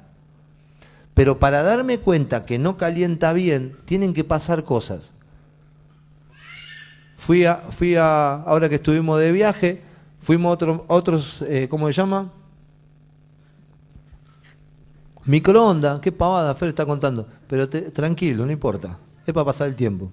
[1.13, 5.11] Pero para darme cuenta que no calienta bien, tienen que pasar cosas.
[7.17, 9.81] Fui a, fui a ahora que estuvimos de viaje,
[10.21, 12.31] fuimos a otros, otros eh, ¿cómo se llama?
[15.25, 17.27] Microondas, qué pavada, Fer está contando.
[17.49, 18.97] Pero tranquilo, no importa.
[19.27, 20.09] Es para pasar el tiempo.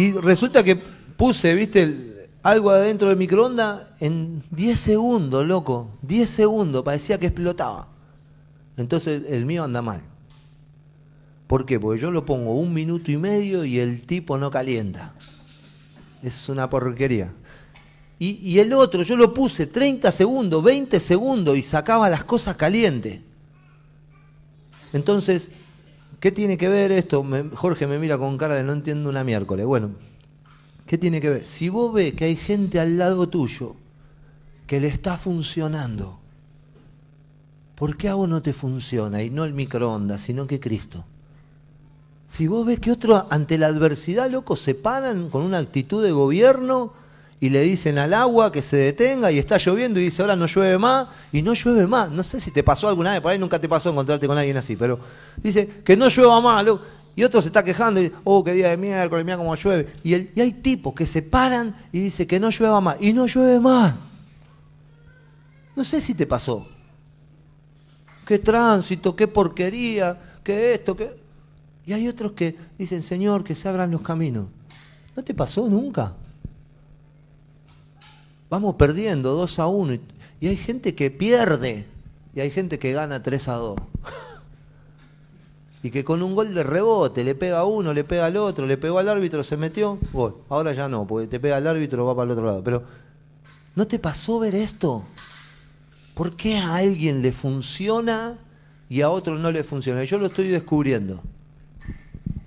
[0.00, 5.90] Y resulta que puse, viste, algo adentro del microondas en 10 segundos, loco.
[6.00, 7.86] 10 segundos, parecía que explotaba.
[8.78, 10.00] Entonces el, mío anda mal.
[11.46, 11.78] ¿Por qué?
[11.78, 15.12] Porque yo lo pongo un minuto y medio y el tipo no calienta.
[16.22, 17.34] Es una porquería.
[18.18, 22.56] Y, y el otro, yo lo puse 30 segundos, 20 segundos y sacaba las cosas
[22.56, 23.20] calientes.
[24.94, 25.50] Entonces,
[26.20, 27.24] ¿qué tiene que ver esto?
[27.54, 29.66] Jorge me mira con cara de no entiendo una miércoles.
[29.66, 29.90] Bueno,
[30.86, 31.46] ¿qué tiene que ver?
[31.46, 33.74] Si vos ves que hay gente al lado tuyo
[34.66, 36.20] que le está funcionando,
[37.74, 39.22] ¿por qué a vos no te funciona?
[39.22, 41.04] Y no el microondas, sino que Cristo.
[42.28, 46.12] Si vos ves que otros ante la adversidad, loco, se paran con una actitud de
[46.12, 46.92] gobierno
[47.40, 50.44] y le dicen al agua que se detenga y está lloviendo y dice ahora no
[50.44, 52.10] llueve más y no llueve más.
[52.10, 54.58] No sé si te pasó alguna vez, por ahí nunca te pasó encontrarte con alguien
[54.58, 55.00] así, pero
[55.38, 56.66] dice que no llueva más.
[57.16, 59.94] Y otro se está quejando y dice, oh, qué día de miércoles, mira cómo llueve.
[60.04, 63.14] Y, el, y hay tipos que se paran y dice que no llueva más y
[63.14, 63.94] no llueve más.
[65.74, 66.68] No sé si te pasó.
[68.26, 71.18] Qué tránsito, qué porquería, qué esto, qué...
[71.86, 74.46] Y hay otros que dicen, Señor, que se abran los caminos.
[75.16, 76.14] ¿No te pasó nunca?
[78.50, 79.98] Vamos perdiendo 2 a 1
[80.40, 81.86] y hay gente que pierde
[82.34, 83.76] y hay gente que gana 3 a 2.
[85.84, 88.66] y que con un gol de rebote le pega a uno, le pega al otro,
[88.66, 90.38] le pegó al árbitro, se metió, gol.
[90.48, 92.64] Ahora ya no, porque te pega al árbitro, va para el otro lado.
[92.64, 92.82] Pero,
[93.76, 95.04] ¿no te pasó ver esto?
[96.14, 98.36] ¿Por qué a alguien le funciona
[98.88, 100.02] y a otro no le funciona?
[100.02, 101.22] Yo lo estoy descubriendo.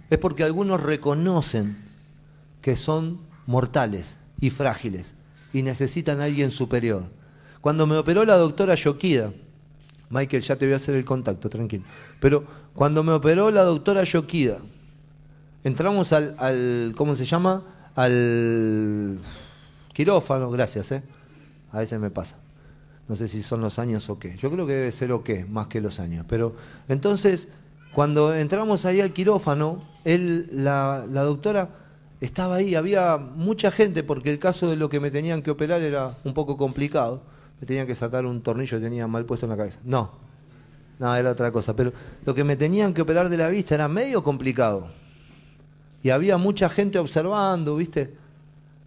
[0.10, 1.78] Es porque algunos reconocen
[2.62, 5.16] que son mortales y frágiles
[5.54, 7.04] y necesitan a alguien superior.
[7.62, 9.32] Cuando me operó la doctora Yoquida,
[10.10, 11.86] Michael, ya te voy a hacer el contacto, tranquilo.
[12.20, 14.58] Pero cuando me operó la doctora Yoquida,
[15.64, 17.64] entramos al, ¿cómo se llama?
[17.96, 19.20] Al
[19.94, 21.04] quirófano, gracias, ¿eh?
[21.72, 22.38] A veces me pasa.
[23.08, 24.36] No sé si son los años o qué.
[24.38, 26.26] Yo creo que debe ser o qué, más que los años.
[26.28, 26.56] Pero
[26.88, 27.48] entonces,
[27.94, 31.70] cuando entramos ahí al quirófano, él, la, la doctora
[32.24, 35.82] estaba ahí, había mucha gente porque el caso de lo que me tenían que operar
[35.82, 37.22] era un poco complicado.
[37.60, 39.80] Me tenían que sacar un tornillo que tenía mal puesto en la cabeza.
[39.84, 40.12] No,
[41.00, 41.76] no, era otra cosa.
[41.76, 41.92] Pero
[42.26, 44.88] lo que me tenían que operar de la vista era medio complicado.
[46.02, 48.14] Y había mucha gente observando, ¿viste?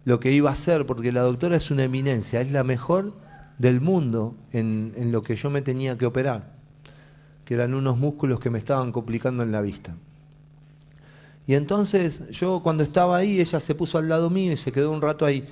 [0.05, 3.13] Lo que iba a hacer, porque la doctora es una eminencia, es la mejor
[3.59, 6.53] del mundo en, en lo que yo me tenía que operar,
[7.45, 9.95] que eran unos músculos que me estaban complicando en la vista.
[11.47, 14.91] Y entonces yo cuando estaba ahí, ella se puso al lado mío y se quedó
[14.91, 15.47] un rato ahí.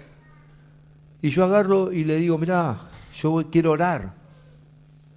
[1.21, 4.13] Y yo agarro y le digo, mirá, yo quiero orar,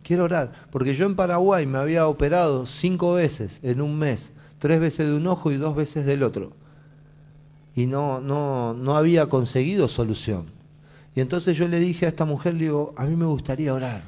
[0.05, 4.79] quiero orar, porque yo en Paraguay me había operado cinco veces en un mes, tres
[4.79, 6.53] veces de un ojo y dos veces del otro.
[7.75, 10.47] Y no, no, no había conseguido solución.
[11.17, 14.03] Y entonces yo le dije a esta mujer, le digo, a mí me gustaría orar.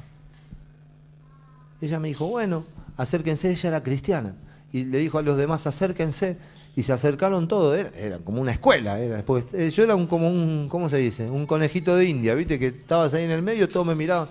[1.81, 2.63] Ella me dijo, bueno,
[2.95, 4.35] acérquense, ella era cristiana.
[4.71, 6.37] Y le dijo a los demás, acérquense
[6.75, 10.29] y se acercaron todos, era, como una escuela, era después, eh, yo era un, como
[10.29, 11.29] un, ¿cómo se dice?
[11.29, 14.29] Un conejito de India, viste, que estabas ahí en el medio, todos me miraban,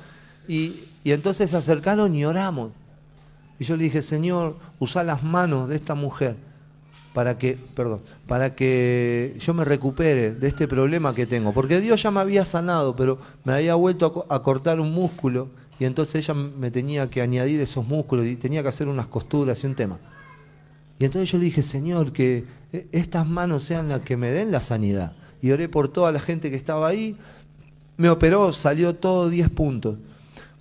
[0.48, 2.70] y, y entonces se acercaron y oramos,
[3.59, 6.37] y yo le dije, Señor, usa las manos de esta mujer
[7.12, 12.03] para que, perdón, para que yo me recupere de este problema que tengo, porque Dios
[12.03, 15.48] ya me había sanado, pero me había vuelto a cortar un músculo,
[15.79, 19.62] y entonces ella me tenía que añadir esos músculos, y tenía que hacer unas costuras
[19.62, 19.98] y un tema.
[21.00, 24.52] Y entonces yo le dije, Señor, que eh, estas manos sean las que me den
[24.52, 25.16] la sanidad.
[25.40, 27.16] Y oré por toda la gente que estaba ahí.
[27.96, 29.96] Me operó, salió todo 10 puntos.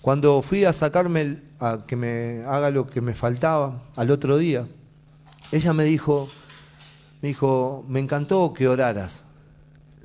[0.02, 4.66] Cuando fui a sacarme, a que me haga lo que me faltaba al otro día,
[5.52, 6.30] ella me dijo,
[7.22, 9.26] me dijo, me encantó que oraras.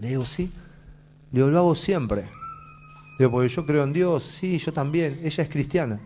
[0.01, 0.51] Le digo, sí.
[1.31, 2.23] Le digo, lo hago siempre.
[2.23, 5.21] Le digo, porque yo creo en Dios, sí, yo también.
[5.23, 6.01] Ella es cristiana.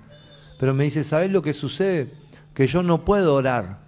[0.60, 2.12] Pero me dice, ¿sabes lo que sucede?
[2.52, 3.88] Que yo no puedo orar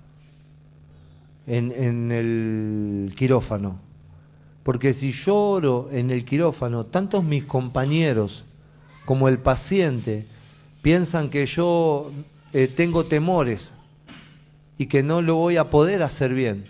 [1.50, 3.78] en, el quirófano.
[4.62, 8.44] Porque si lloro en el quirófano, tantos mis compañeros
[9.04, 10.26] como el paciente
[10.82, 12.10] piensan que yo
[12.52, 13.72] eh, tengo temores
[14.78, 16.64] y que no lo voy a poder hacer bien.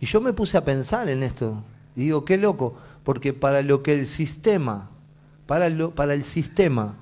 [0.00, 1.62] Y yo me puse a pensar en esto.
[1.94, 4.88] Y digo, qué loco, porque para lo que el sistema,
[5.46, 6.96] para, lo, para el sistema,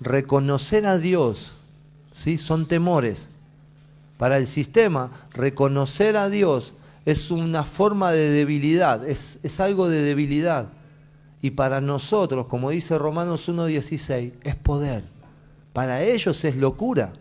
[0.00, 1.54] reconocer a Dios,
[2.12, 2.36] ¿sí?
[2.36, 3.28] son temores.
[4.24, 6.72] Para el sistema, reconocer a Dios
[7.04, 10.68] es una forma de debilidad, es, es algo de debilidad.
[11.42, 15.04] Y para nosotros, como dice Romanos 1.16, es poder.
[15.74, 17.12] Para ellos es locura.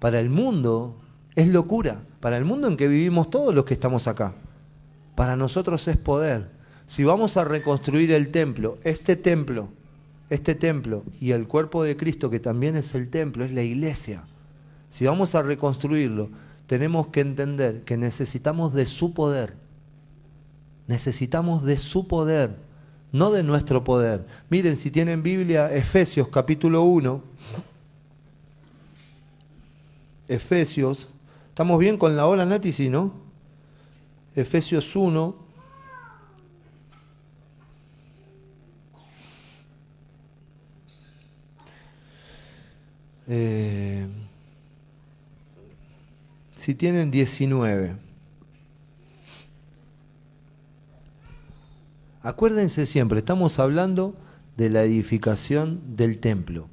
[0.00, 0.96] Para el mundo
[1.36, 2.02] es locura.
[2.18, 4.34] Para el mundo en que vivimos todos los que estamos acá.
[5.14, 6.50] Para nosotros es poder.
[6.88, 9.68] Si vamos a reconstruir el templo, este templo,
[10.28, 14.24] este templo y el cuerpo de Cristo, que también es el templo, es la iglesia
[14.88, 16.30] si vamos a reconstruirlo,
[16.66, 19.54] tenemos que entender que necesitamos de su poder.
[20.86, 22.56] Necesitamos de su poder,
[23.12, 24.26] no de nuestro poder.
[24.48, 27.22] Miren, si tienen Biblia, Efesios capítulo 1.
[30.28, 31.08] Efesios.
[31.48, 32.88] ¿Estamos bien con la ola, Nati?
[32.88, 33.12] ¿no?
[34.34, 35.48] Efesios 1.
[43.30, 44.06] Eh,
[46.58, 47.96] si tienen 19.
[52.20, 54.16] Acuérdense siempre, estamos hablando
[54.56, 56.66] de la edificación del templo.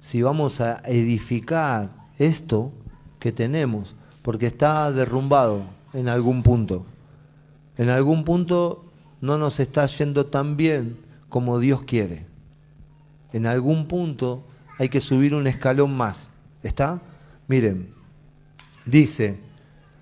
[0.00, 2.72] Si vamos a edificar esto
[3.18, 6.86] que tenemos, porque está derrumbado en algún punto,
[7.76, 8.84] en algún punto
[9.20, 10.96] no nos está yendo tan bien
[11.28, 12.24] como Dios quiere.
[13.32, 14.44] En algún punto
[14.78, 16.30] hay que subir un escalón más.
[16.62, 17.02] ¿Está?
[17.48, 17.97] Miren,
[18.90, 19.38] dice,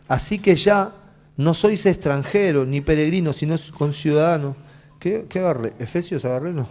[0.08, 0.92] así que ya
[1.36, 4.56] no sois extranjeros ni peregrinos, sino conciudadanos
[4.98, 5.74] ¿Qué, ¿Qué agarré?
[5.78, 6.52] ¿Efesios agarré?
[6.52, 6.66] No.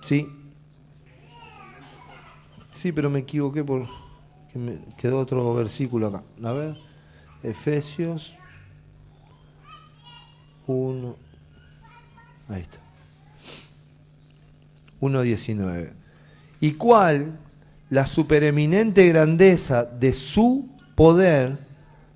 [0.00, 0.28] Sí.
[2.70, 3.86] Sí, pero me equivoqué por
[4.52, 6.22] que me quedó otro versículo acá.
[6.42, 6.76] A ver.
[7.42, 8.34] Efesios
[10.66, 11.16] 1.
[12.48, 12.78] Ahí está.
[15.00, 15.92] 1.19.
[16.60, 17.38] Y cuál
[17.88, 21.58] la supereminente grandeza de su poder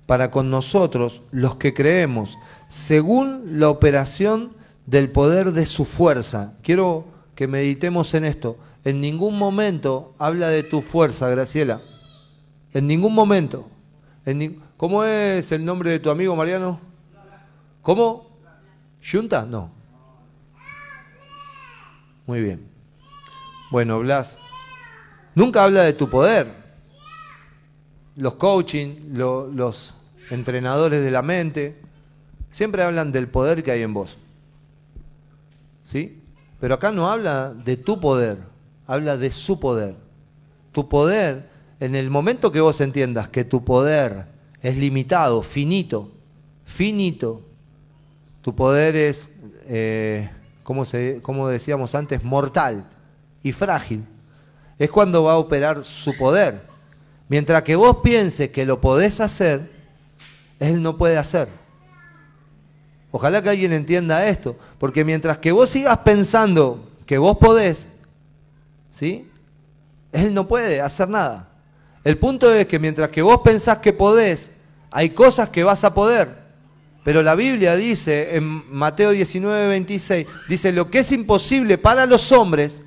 [0.05, 4.53] para con nosotros, los que creemos, según la operación
[4.85, 6.55] del poder de su fuerza.
[6.63, 7.05] Quiero
[7.35, 8.57] que meditemos en esto.
[8.83, 11.79] En ningún momento habla de tu fuerza, Graciela.
[12.73, 13.69] En ningún momento.
[14.77, 16.79] ¿Cómo es el nombre de tu amigo Mariano?
[17.81, 18.27] ¿Cómo?
[19.01, 19.45] ¿Yunta?
[19.45, 19.71] No.
[22.27, 22.65] Muy bien.
[23.71, 24.37] Bueno, Blas,
[25.35, 26.61] nunca habla de tu poder.
[28.15, 29.93] Los coaching, los
[30.29, 31.81] entrenadores de la mente,
[32.51, 34.17] Siempre hablan del poder que hay en vos.
[35.81, 36.21] ¿Sí?
[36.59, 38.37] Pero acá no habla de tu poder,
[38.85, 39.95] habla de su poder.
[40.73, 44.27] Tu poder, en el momento que vos entiendas que tu poder
[44.61, 46.11] es limitado, finito,
[46.65, 47.41] finito,
[48.41, 49.31] tu poder es,
[49.65, 50.29] eh,
[50.63, 50.83] como,
[51.21, 52.87] como decíamos antes, mortal
[53.41, 54.03] y frágil,
[54.81, 56.59] es cuando va a operar su poder.
[57.29, 59.69] Mientras que vos pienses que lo podés hacer,
[60.59, 61.49] Él no puede hacer.
[63.11, 67.89] Ojalá que alguien entienda esto, porque mientras que vos sigas pensando que vos podés,
[68.89, 69.29] ¿sí?
[70.11, 71.49] Él no puede hacer nada.
[72.03, 74.49] El punto es que mientras que vos pensás que podés,
[74.89, 76.41] hay cosas que vas a poder.
[77.03, 82.31] Pero la Biblia dice en Mateo 19, 26, dice, lo que es imposible para los
[82.31, 82.81] hombres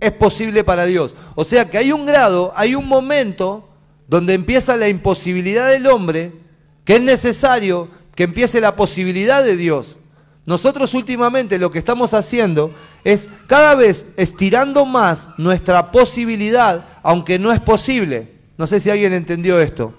[0.00, 1.14] es posible para Dios.
[1.34, 3.68] O sea que hay un grado, hay un momento
[4.08, 6.32] donde empieza la imposibilidad del hombre,
[6.84, 9.96] que es necesario que empiece la posibilidad de Dios.
[10.46, 12.72] Nosotros últimamente lo que estamos haciendo
[13.02, 18.32] es cada vez estirando más nuestra posibilidad, aunque no es posible.
[18.56, 19.92] No sé si alguien entendió esto.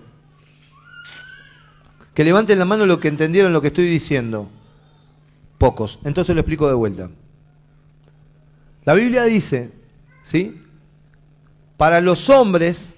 [2.13, 4.49] Que levanten la mano lo que entendieron lo que estoy diciendo.
[5.57, 5.99] Pocos.
[6.03, 7.09] Entonces lo explico de vuelta.
[8.85, 9.71] La Biblia dice,
[10.27, 10.61] ¿sí?
[11.77, 12.89] Para los hombres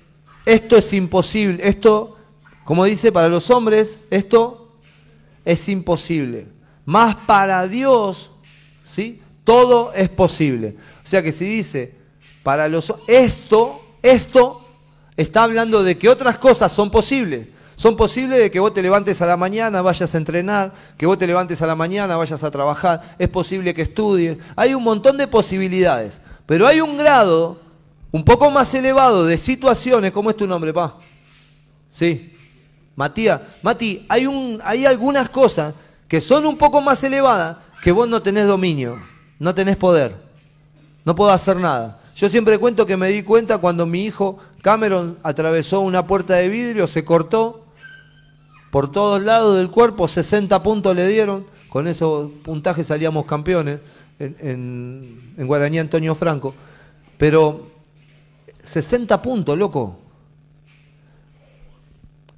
[0.46, 1.68] esto es imposible.
[1.68, 2.18] Esto,
[2.64, 4.74] como dice, para los hombres esto
[5.46, 6.48] es imposible.
[6.86, 8.32] Más para Dios,
[8.84, 9.22] ¿sí?
[9.44, 10.76] Todo es posible.
[11.04, 11.94] O sea que si dice,
[12.42, 14.66] para los esto, esto
[15.16, 17.48] está hablando de que otras cosas son posibles.
[17.76, 21.18] Son posibles de que vos te levantes a la mañana, vayas a entrenar, que vos
[21.18, 24.38] te levantes a la mañana, vayas a trabajar, es posible que estudies.
[24.56, 26.20] Hay un montón de posibilidades,
[26.50, 27.60] pero hay un grado
[28.12, 30.98] un poco más elevado de situaciones, ¿cómo es tu nombre, pa?
[31.92, 32.36] Sí.
[32.96, 35.76] Matías, Mati, hay, un, hay algunas cosas
[36.08, 39.00] que son un poco más elevadas que vos no tenés dominio,
[39.38, 40.16] no tenés poder,
[41.06, 42.02] no puedo hacer nada.
[42.16, 46.50] Yo siempre cuento que me di cuenta cuando mi hijo Cameron atravesó una puerta de
[46.50, 47.64] vidrio, se cortó
[48.72, 53.82] por todos lados del cuerpo, 60 puntos le dieron, con esos puntajes salíamos campeones
[54.20, 56.54] en, en, Antonio Franco,
[57.18, 57.72] pero
[58.64, 59.98] 60 puntos, loco,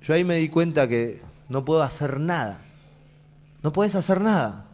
[0.03, 2.61] yo ahí me di cuenta que no puedo hacer nada.
[3.63, 4.65] No puedes hacer nada.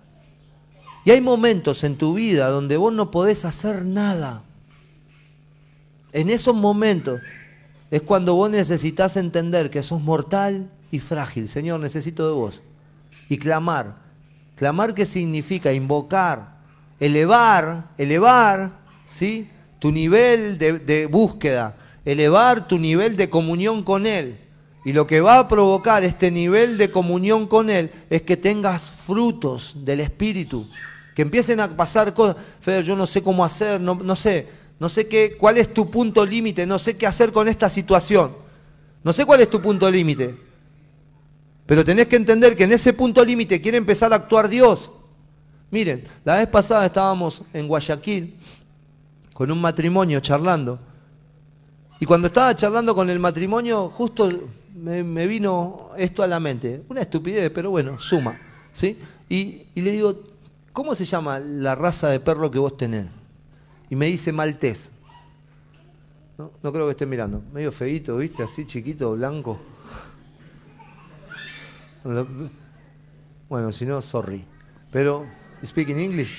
[1.04, 4.44] Y hay momentos en tu vida donde vos no podés hacer nada.
[6.14, 7.22] En esos momentos
[7.92, 11.48] es cuando vos necesitas entender que sos mortal y frágil.
[11.50, 12.62] Señor, necesito de vos.
[13.30, 13.96] Y clamar.
[14.56, 16.57] Clamar qué significa invocar,
[17.00, 18.72] elevar, elevar,
[19.06, 19.50] ¿sí?
[19.80, 21.76] Tu nivel de, búsqueda
[22.08, 24.38] elevar tu nivel de comunión con Él.
[24.86, 28.90] Y lo que va a provocar este nivel de comunión con Él es que tengas
[28.90, 30.66] frutos del Espíritu,
[31.14, 32.38] que empiecen a pasar cosas.
[32.62, 34.48] Feder, yo no sé cómo hacer, no, no sé,
[34.80, 38.32] no sé qué, cuál es tu punto límite, no sé qué hacer con esta situación.
[39.04, 40.34] No sé cuál es tu punto límite.
[41.66, 44.92] Pero tenés que entender que en ese punto límite quiere empezar a actuar Dios.
[45.70, 48.36] Miren, la vez pasada estábamos en Guayaquil
[49.34, 50.80] con un matrimonio charlando.
[52.00, 54.30] Y cuando estaba charlando con el matrimonio, justo
[54.74, 56.84] me, vino esto a la mente.
[56.90, 58.40] Una estupidez, pero bueno, suma.
[58.72, 58.98] ¿sí?
[59.28, 60.24] Y, le digo,
[60.72, 63.08] ¿cómo se llama la raza de perro que vos tenés?
[63.90, 64.92] Y me dice maltés.
[66.38, 67.42] No, no creo que esté mirando.
[67.52, 68.44] Medio feito, ¿viste?
[68.44, 69.60] Así chiquito, blanco.
[73.50, 74.46] Bueno, si no, sorry.
[74.92, 75.26] Pero,
[75.64, 76.36] ¿speak in English?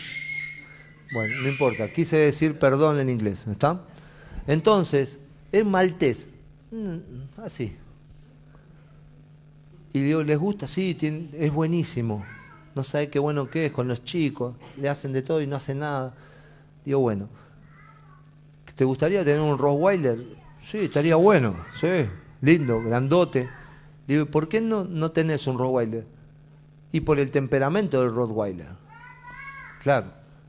[1.12, 1.90] Bueno, no importa.
[1.92, 3.82] Quise decir perdón en inglés, ¿está?
[4.46, 5.18] Entonces,
[5.52, 6.30] es maltés.
[6.70, 7.76] Mm, así.
[9.92, 10.66] Y digo, ¿les gusta?
[10.66, 10.96] Sí,
[11.32, 12.24] es buenísimo.
[12.74, 14.54] No sabe qué bueno que es con los chicos.
[14.76, 16.14] Le hacen de todo y no hacen nada.
[16.84, 17.28] Digo, bueno.
[18.76, 20.18] ¿Te gustaría tener un Rottweiler?
[20.62, 21.56] Sí, estaría bueno.
[21.80, 22.06] Sí,
[22.42, 23.48] lindo, grandote.
[24.06, 26.06] Digo, ¿por qué no, no tenés un Rottweiler?
[26.92, 28.68] Y por el temperamento del Rottweiler.
[29.82, 30.06] Claro,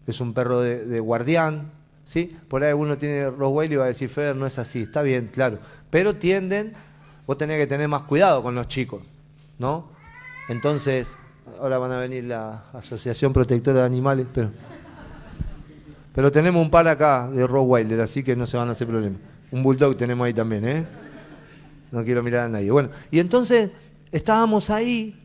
[0.07, 1.71] es un perro de, guardián,
[2.03, 2.37] ¿sí?
[2.47, 5.29] Por ahí uno tiene Rottweiler y va a decir, Feder, no es así, está bien,
[5.33, 5.59] claro.
[5.89, 6.73] Pero tienden,
[7.27, 9.01] vos tenés que tener más cuidado con los chicos,
[9.57, 9.89] ¿no?
[10.49, 11.15] Entonces,
[11.59, 14.51] ahora van a venir la Asociación Protectora de Animales, pero...
[16.13, 19.21] Pero tenemos un par acá de Rottweiler, así que no se van a hacer problemas.
[19.51, 20.85] Un Bulldog tenemos ahí también, ¿eh?
[21.91, 22.71] no quiero mirar a nadie.
[22.71, 23.71] Bueno, y entonces
[24.11, 25.15] estábamos ahí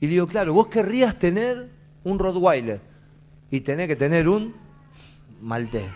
[0.00, 1.68] y le digo, claro, vos querrías tener
[2.04, 2.80] un Rottweiler
[3.52, 4.54] y tenés que tener un
[5.42, 5.88] maltés.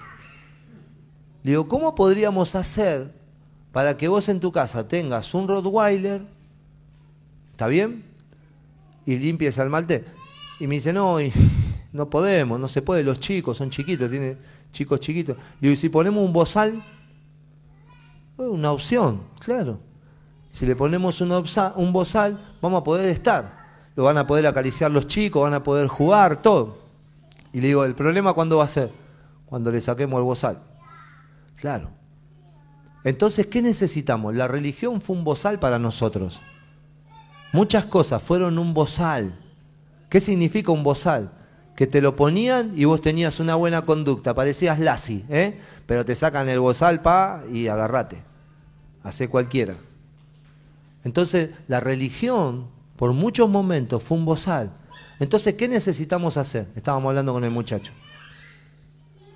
[1.43, 3.11] Le digo, ¿cómo podríamos hacer
[3.73, 6.21] para que vos en tu casa tengas un Rottweiler,
[7.53, 8.05] ¿está bien?
[9.07, 10.03] Y limpies al maltés.
[10.61, 11.17] Y me dice, no,
[11.93, 14.37] no podemos, no se puede, los chicos son chiquitos, tiene
[14.71, 15.37] chicos chiquitos.
[15.37, 16.85] Le digo, ¿y si ponemos un bozal?
[18.37, 19.79] Una opción, claro.
[20.53, 21.31] Si le ponemos un,
[21.93, 23.65] bozal, vamos a poder estar.
[23.95, 26.86] Lo van a poder acariciar los chicos, van a poder jugar, todo.
[27.57, 28.91] Y le digo, ¿el problema cuándo va a ser?
[29.47, 30.59] Cuando le saquemos el bozal.
[31.57, 31.89] Claro.
[33.03, 34.35] Entonces, ¿qué necesitamos?
[34.35, 36.39] La religión fue un bozal para nosotros.
[37.55, 39.35] Muchas cosas fueron un bozal.
[40.11, 41.33] ¿Qué significa un bozal?
[41.75, 45.59] Que te lo ponían y vos tenías una buena conducta, parecías Lassi, ¿eh?
[45.87, 48.23] pero te sacan el bozal pa y agarrate.
[49.03, 49.77] Hace cualquiera.
[51.05, 54.73] Entonces, la religión, por muchos momentos, fue un bozal.
[55.19, 56.69] Entonces, ¿qué necesitamos hacer?
[56.75, 57.93] Estábamos hablando con el muchacho.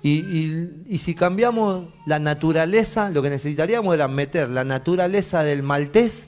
[0.03, 6.27] Y, si cambiamos la naturaleza, lo que necesitaríamos era meter la naturaleza del maltés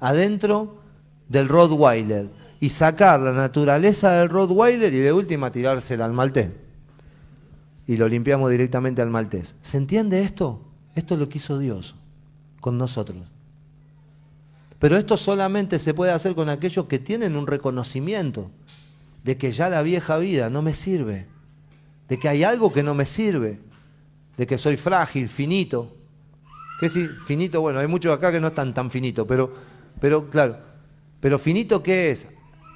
[0.00, 0.80] adentro
[1.28, 6.50] del Rottweiler y sacar la naturaleza del Rottweiler y de última tirársela al maltés.
[7.86, 9.54] Y lo limpiamos directamente al maltés.
[9.62, 10.60] ¿Se entiende esto?
[10.94, 11.94] Esto es lo que hizo Dios
[12.60, 13.18] con nosotros.
[14.80, 18.50] Pero esto solamente se puede hacer con aquellos que tienen un reconocimiento
[19.22, 21.26] de que ya la vieja vida no me sirve,
[22.08, 23.60] de que hay algo que no me sirve,
[24.36, 25.96] de que soy frágil, finito.
[26.80, 27.60] ¿Qué si finito?
[27.60, 29.52] Bueno, hay muchos acá que no están tan finitos, pero,
[30.00, 30.58] pero claro,
[31.20, 32.26] pero finito ¿qué es?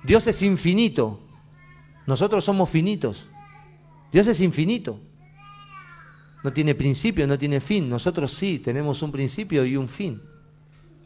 [0.04, 1.20] Dios es infinito.
[2.06, 3.26] Nosotros somos finitos.
[4.12, 5.00] Dios es infinito.
[6.44, 7.88] No tiene principio, no tiene fin.
[7.88, 10.20] Nosotros sí, tenemos un principio y un fin.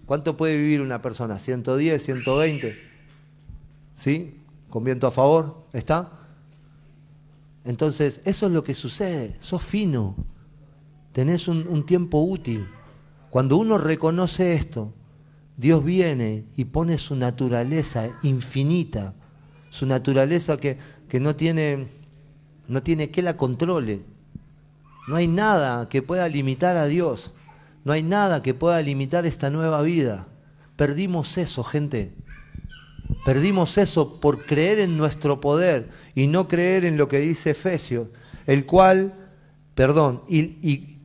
[0.04, 1.36] ¿Cuánto puede vivir una persona?
[1.36, 2.76] ¿110, 120?
[3.94, 4.34] ¿Sí?
[4.70, 5.66] ¿Con viento a favor?
[5.72, 6.12] ¿Está?
[7.64, 9.36] Entonces, eso es lo que sucede.
[9.40, 10.14] Sos fino.
[11.12, 12.68] Tenés un, tiempo útil.
[13.30, 14.92] Cuando uno reconoce esto,
[15.56, 19.14] Dios viene y pone su naturaleza infinita,
[19.70, 21.88] su naturaleza que, que no, tiene,
[22.68, 24.02] no tiene que la controle.
[25.08, 27.32] No hay nada que pueda limitar a Dios.
[27.84, 30.26] No hay nada que pueda limitar esta nueva vida.
[30.76, 32.12] Perdimos eso, gente.
[33.24, 38.08] Perdimos eso por creer en nuestro poder y no creer en lo que dice Efesios,
[38.46, 39.14] el cual,
[39.74, 40.58] perdón, y,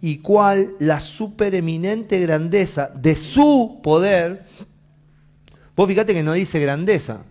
[0.06, 4.46] y cual la supereminente grandeza de su poder,
[5.76, 7.24] vos fíjate que no dice grandeza,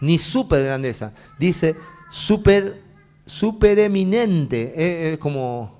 [0.00, 1.76] ni super grandeza, dice
[2.10, 2.80] super,
[3.26, 5.76] supereminente, eh, es como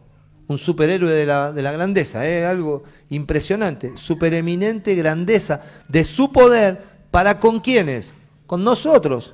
[0.49, 2.47] un superhéroe de la, de la grandeza, es ¿eh?
[2.47, 8.13] algo impresionante, supereminente grandeza de su poder para con quienes,
[8.47, 9.33] con nosotros,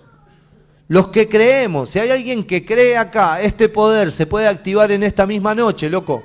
[0.86, 1.90] los que creemos.
[1.90, 5.90] Si hay alguien que cree acá, este poder se puede activar en esta misma noche,
[5.90, 6.22] loco.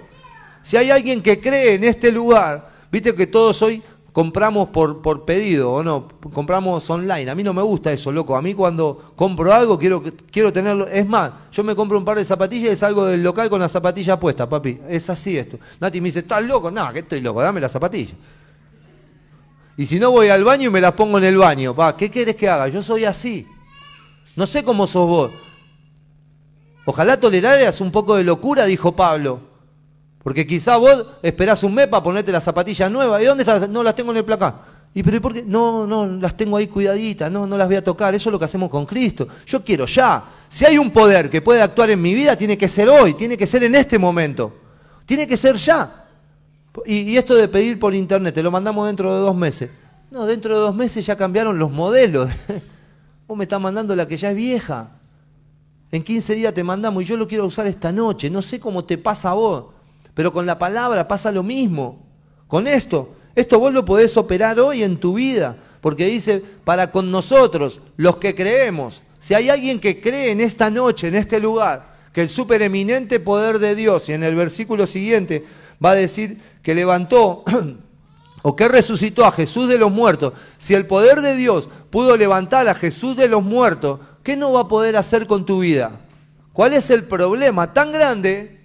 [0.61, 3.81] Si hay alguien que cree en este lugar, viste que todos hoy
[4.13, 7.31] compramos por, por pedido o no, compramos online.
[7.31, 8.37] A mí no me gusta eso, loco.
[8.37, 10.87] A mí cuando compro algo quiero, quiero tenerlo.
[10.87, 13.67] Es más, yo me compro un par de zapatillas y salgo del local con la
[13.67, 14.79] zapatilla puesta, papi.
[14.87, 15.57] Es así esto.
[15.79, 16.69] Nati me dice, ¿estás loco?
[16.69, 18.13] No, que estoy loco, dame la zapatilla.
[19.77, 22.09] Y si no voy al baño y me las pongo en el baño, pa, ¿qué
[22.09, 22.67] quieres que haga?
[22.67, 23.47] Yo soy así.
[24.35, 25.31] No sé cómo sos vos.
[26.85, 29.41] Ojalá toleraras un poco de locura, dijo Pablo.
[30.23, 33.21] Porque quizá vos esperás un mes para ponerte las zapatillas nuevas.
[33.21, 33.71] ¿Y dónde están?
[33.71, 34.55] No las tengo en el placán.
[34.95, 35.43] ¿Y pero por qué?
[35.43, 38.15] No, no, las tengo ahí cuidaditas, no, no las voy a tocar.
[38.15, 39.27] Eso es lo que hacemos con Cristo.
[39.45, 40.23] Yo quiero ya.
[40.49, 43.37] Si hay un poder que puede actuar en mi vida, tiene que ser hoy, tiene
[43.37, 44.53] que ser en este momento.
[45.05, 46.06] Tiene que ser ya.
[46.85, 49.69] Y, esto de pedir por internet, te lo mandamos dentro de dos meses.
[50.11, 52.29] No, dentro de dos meses ya cambiaron los modelos.
[53.27, 54.91] Vos me estás mandando la que ya es vieja.
[55.91, 58.29] En 15 días te mandamos y yo lo quiero usar esta noche.
[58.29, 59.65] No sé cómo te pasa a vos.
[60.13, 62.05] Pero con la palabra pasa lo mismo.
[62.47, 65.55] Con esto, esto vos lo podés operar hoy en tu vida.
[65.81, 70.69] Porque dice, para con nosotros, los que creemos, si hay alguien que cree en esta
[70.69, 75.45] noche, en este lugar, que el supereminente poder de Dios, y en el versículo siguiente
[75.83, 77.43] va a decir que levantó
[78.43, 82.67] o que resucitó a Jesús de los muertos, si el poder de Dios pudo levantar
[82.67, 85.99] a Jesús de los muertos, ¿qué no va a poder hacer con tu vida?
[86.53, 88.61] ¿Cuál es el problema tan grande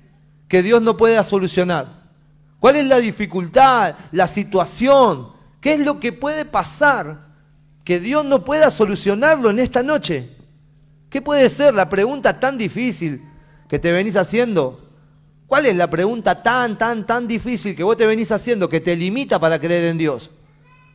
[0.49, 2.03] que Dios no pueda solucionar?
[2.59, 5.33] ¿Cuál es la dificultad, la situación?
[5.61, 7.33] ¿Qué es lo que puede pasar
[7.85, 10.31] que Dios no pueda solucionarlo en esta noche?
[11.11, 13.29] ¿Qué puede ser la pregunta tan difícil
[13.69, 14.92] que te venís haciendo?
[15.53, 18.97] ¿Cuál es la pregunta tan, tan, tan difícil que vos te venís haciendo que te
[18.97, 20.31] limita para creer en Dios?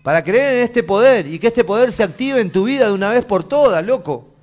[0.02, 2.92] Para creer en este poder y que este poder se active en tu vida de
[2.92, 4.34] una vez por todas, loco.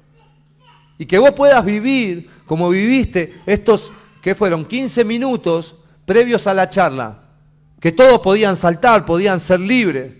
[0.98, 3.92] Y que vos puedas vivir como viviste estos
[4.22, 5.74] que fueron 15 minutos
[6.06, 7.18] previos a la charla,
[7.80, 10.12] que todos podían saltar, podían ser libres.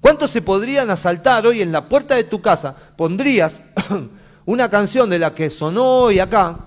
[0.00, 2.74] ¿Cuántos se podrían asaltar hoy en la puerta de tu casa?
[2.96, 3.62] Pondrías
[4.44, 6.66] una canción de la que sonó hoy acá,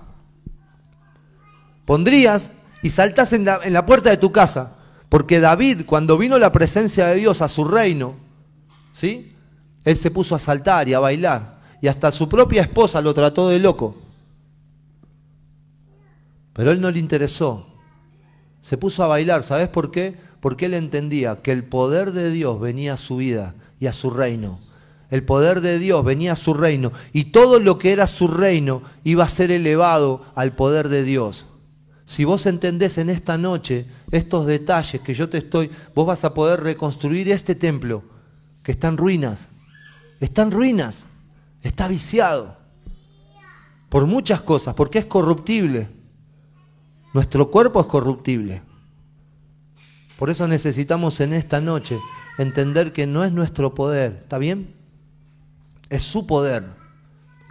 [1.84, 2.52] pondrías
[2.82, 4.76] y saltás en la, en la puerta de tu casa,
[5.08, 8.16] porque David, cuando vino la presencia de Dios a su reino,
[8.92, 9.34] ¿sí?
[9.84, 13.48] Él se puso a saltar y a bailar, y hasta su propia esposa lo trató
[13.48, 13.96] de loco.
[16.52, 17.66] Pero él no le interesó.
[18.62, 20.16] Se puso a bailar, ¿sabes por qué?
[20.40, 24.10] Porque él entendía que el poder de Dios venía a su vida y a su
[24.10, 24.60] reino.
[25.10, 28.82] El poder de Dios venía a su reino y todo lo que era su reino
[29.02, 31.46] iba a ser elevado al poder de Dios.
[32.10, 36.34] Si vos entendés en esta noche estos detalles que yo te estoy, vos vas a
[36.34, 38.02] poder reconstruir este templo
[38.64, 39.50] que está en ruinas.
[40.18, 41.06] Está en ruinas,
[41.62, 42.56] está viciado
[43.88, 45.88] por muchas cosas, porque es corruptible.
[47.14, 48.60] Nuestro cuerpo es corruptible.
[50.18, 51.96] Por eso necesitamos en esta noche
[52.38, 54.74] entender que no es nuestro poder, ¿está bien?
[55.90, 56.70] Es su poder,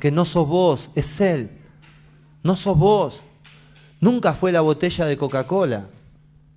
[0.02, 1.50] que no sos vos, es Él.
[2.44, 3.24] No sos vos.
[4.02, 5.88] Nunca fue la botella de Coca-Cola.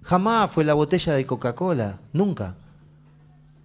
[0.02, 1.98] Jamás fue la botella de Coca-Cola.
[2.12, 2.54] Nunca.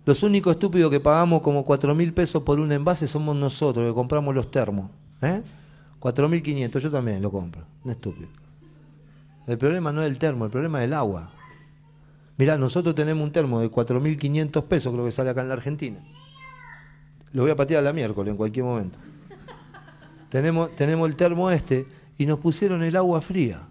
[0.06, 3.94] Los únicos estúpidos que pagamos como cuatro mil pesos por un envase somos nosotros, que
[3.94, 4.90] compramos los termos.
[5.22, 5.44] ¿eh?
[6.30, 7.64] mil quinientos, yo también lo compro.
[7.84, 8.30] Un estúpido.
[9.46, 11.30] El problema no es el termo, el problema es el agua.
[12.38, 16.00] Mirá, nosotros tenemos un termo de 4.500 pesos, creo que sale acá en la Argentina.
[17.34, 18.98] Lo voy a patear la miércoles en cualquier momento.
[20.30, 21.88] tenemos, tenemos el termo este
[22.18, 23.62] y nos pusieron el agua fría.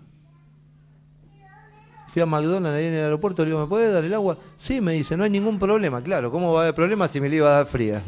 [2.08, 4.38] Fui a McDonald's ahí en el aeropuerto, le digo, ¿me puede dar el agua?
[4.56, 6.00] Sí, me dice, no hay ningún problema.
[6.00, 8.02] Claro, ¿cómo va a haber problema si me la iba a dar fría?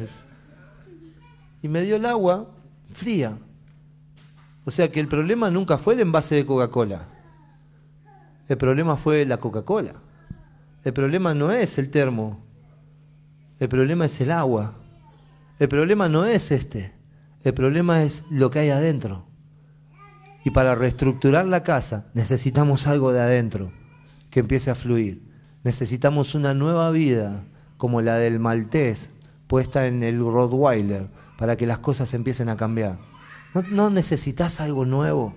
[1.63, 2.49] Y me dio el agua
[2.95, 3.37] fría.
[4.65, 7.07] O sea que el problema nunca fue el envase de Coca-Cola.
[8.49, 9.95] El problema fue la Coca-Cola.
[10.85, 12.39] El problema no es el termo.
[13.59, 14.75] El problema es el agua.
[15.59, 16.95] El problema no es este.
[17.45, 19.28] El problema es lo que hay adentro.
[20.49, 23.71] Y para reestructurar la casa necesitamos algo de adentro
[24.31, 25.21] que empiece a fluir.
[25.63, 27.45] Necesitamos una nueva vida
[27.77, 29.11] como la del maltés
[29.47, 32.97] puesta en el Rottweiler para que las cosas empiecen a cambiar.
[33.71, 35.37] ¿No, necesitas algo nuevo?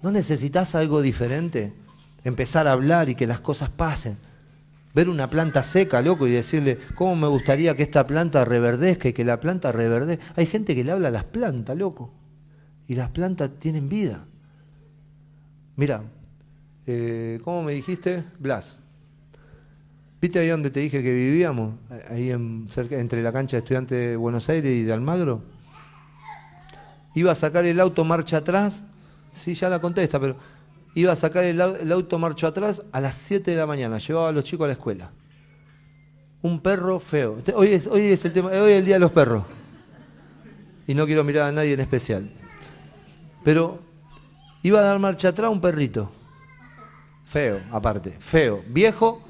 [0.00, 1.74] ¿No necesitas algo diferente?
[2.24, 4.16] empezar a hablar y que las cosas pasen.
[4.94, 9.12] Ver una planta seca, loco, y decirle, ¿cómo me gustaría que esta planta reverdezca y
[9.12, 10.24] que la planta reverdezca?
[10.36, 12.10] Hay gente que le habla a las plantas, loco,
[12.92, 14.26] y las plantas tienen vida.
[15.76, 16.02] Mira,
[16.86, 18.22] eh, ¿cómo me dijiste?
[18.38, 18.76] Blas.
[20.20, 21.72] ¿Viste ahí donde te dije que vivíamos?
[22.10, 25.42] Ahí en, cerca, entre la cancha de estudiantes de Buenos Aires y de Almagro.
[27.14, 28.84] Iba a sacar el auto marcha atrás.
[29.34, 30.36] Sí, ya la contesta, pero
[30.94, 31.62] iba a sacar el,
[31.92, 34.74] auto marcho atrás a las 7 de la mañana, llevaba a los chicos a la
[34.74, 35.10] escuela.
[36.42, 37.38] Un perro feo.
[37.54, 39.44] Hoy es, hoy es el tema, hoy es el día de los perros.
[40.86, 42.41] Y no quiero mirar a nadie en especial.
[43.44, 43.78] Pero
[44.62, 46.10] iba a dar marcha atrás un perrito.
[47.24, 48.16] Feo, aparte.
[48.18, 48.62] Feo.
[48.68, 49.22] Viejo.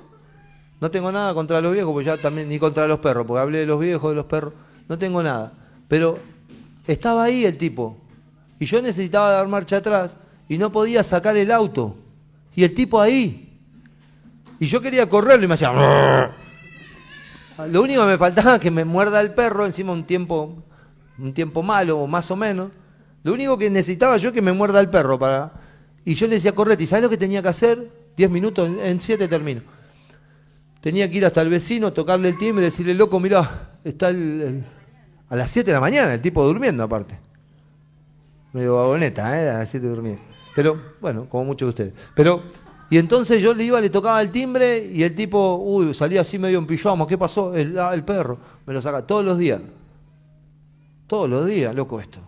[0.81, 3.59] No tengo nada contra los viejos, pues ya también, ni contra los perros, porque hablé
[3.59, 4.53] de los viejos, de los perros.
[4.89, 5.53] No tengo nada.
[5.87, 6.19] Pero
[6.87, 7.97] estaba ahí el tipo.
[8.59, 10.17] Y yo necesitaba dar marcha atrás
[10.49, 11.97] y no podía sacar el auto.
[12.55, 13.61] Y el tipo ahí.
[14.59, 16.33] Y yo quería correrlo y me hacía...
[17.69, 20.63] Lo único que me faltaba es que me muerda el perro encima un tiempo,
[21.19, 22.71] un tiempo malo, más o menos.
[23.23, 25.53] Lo único que necesitaba yo es que me muerda el perro para.
[26.05, 27.89] Y yo le decía, correte, ¿y sabes lo que tenía que hacer?
[28.17, 29.63] Diez minutos, en siete termino.
[30.81, 34.65] Tenía que ir hasta el vecino, tocarle el timbre decirle, loco, mira, está el,
[35.29, 37.17] a las siete de la mañana, el tipo durmiendo aparte.
[38.53, 39.49] Medio vagoneta, ¿eh?
[39.49, 40.21] A las siete durmiendo.
[40.57, 41.95] Pero, bueno, como muchos de ustedes.
[42.17, 42.43] Pero,
[42.91, 46.39] y entonces yo le iba, le tocaba el timbre y el tipo, uy, salía así
[46.39, 47.55] medio en pijama, ¿qué pasó?
[47.55, 48.39] El, ah, el perro.
[48.67, 49.61] Me lo saca todos los días.
[51.07, 52.19] Todos los días, loco esto.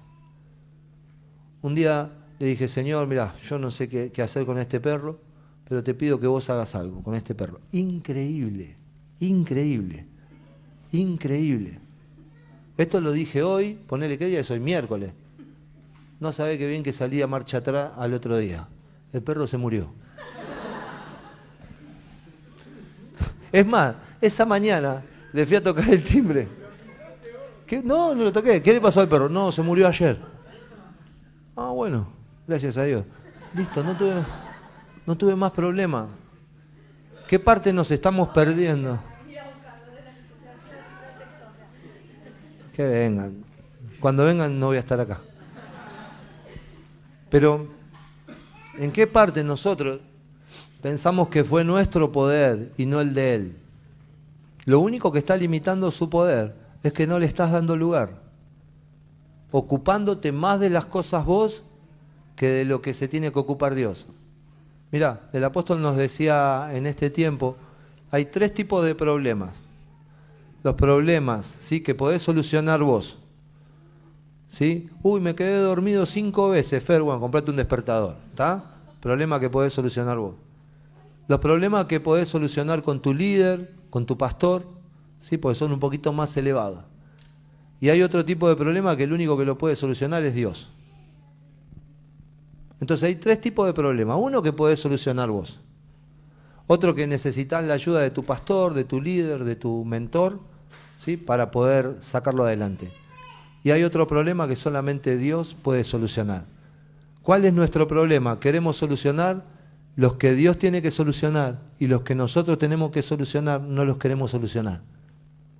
[1.65, 5.19] Un día le dije, Señor, mira, yo no sé qué, hacer con este perro,
[5.67, 7.59] pero te pido que vos hagas algo con este perro.
[7.73, 8.77] Increíble,
[9.21, 10.05] increíble,
[10.93, 11.81] increíble.
[12.77, 15.12] Esto lo dije hoy, ponele qué día es hoy, miércoles.
[16.21, 18.69] No sabe qué bien que salía marcha atrás al otro día.
[19.15, 19.89] El perro se murió.
[23.51, 25.03] Es más, esa mañana
[25.33, 26.47] le fui a tocar el timbre.
[27.85, 28.61] No, no lo toqué.
[28.61, 29.31] ¿Qué le pasó al perro?
[29.31, 30.34] No, se murió ayer.
[31.57, 32.09] Ah, bueno,
[32.48, 33.05] gracias a Dios.
[33.55, 34.24] Listo, no tuve,
[35.07, 36.09] no tuve más problema.
[37.28, 38.98] ¿Qué parte nos estamos perdiendo?
[42.72, 43.44] Que vengan.
[44.00, 45.20] Cuando vengan no voy a estar acá.
[47.30, 47.68] Pero,
[48.76, 50.00] ¿en qué parte nosotros
[50.82, 53.57] pensamos que fue nuestro poder y no el de Él?
[54.64, 58.24] Lo único que está limitando su poder es que no le estás dando lugar
[59.57, 61.62] ocupándote más de las cosas vos
[62.34, 64.09] que de lo que se tiene que ocupar Dios.
[64.90, 67.55] Mira, el apóstol nos decía en este tiempo,
[68.11, 69.61] hay tres tipos de problemas.
[70.64, 71.82] Los problemas, ¿sí?
[71.82, 73.16] Que podés solucionar vos.
[74.48, 74.90] ¿Sí?
[75.05, 78.64] Uy, me quedé dormido cinco veces, Fer, bueno, comprate un despertador, ¿está?
[79.00, 80.34] Problema que podés solucionar vos.
[81.28, 84.66] Los problemas que podés solucionar con tu líder, con tu pastor,
[85.20, 85.38] ¿sí?
[85.38, 86.82] Porque son un poquito más elevados.
[87.81, 90.70] Y hay otro tipo de problema que el único que lo puede solucionar es Dios.
[92.81, 94.16] Entonces hay tres tipos de problemas.
[94.20, 95.61] Uno que puedes solucionar vos.
[96.66, 100.41] Otro que necesitas la ayuda de tu pastor, de tu líder, de tu mentor,
[100.97, 101.16] ¿sí?
[101.16, 102.91] para poder sacarlo adelante.
[103.62, 106.45] Y hay otro problema que solamente Dios puede solucionar.
[107.22, 108.39] ¿Cuál es nuestro problema?
[108.41, 109.45] Queremos solucionar
[109.97, 113.97] los que Dios tiene que solucionar y los que nosotros tenemos que solucionar no los
[113.99, 114.83] queremos solucionar.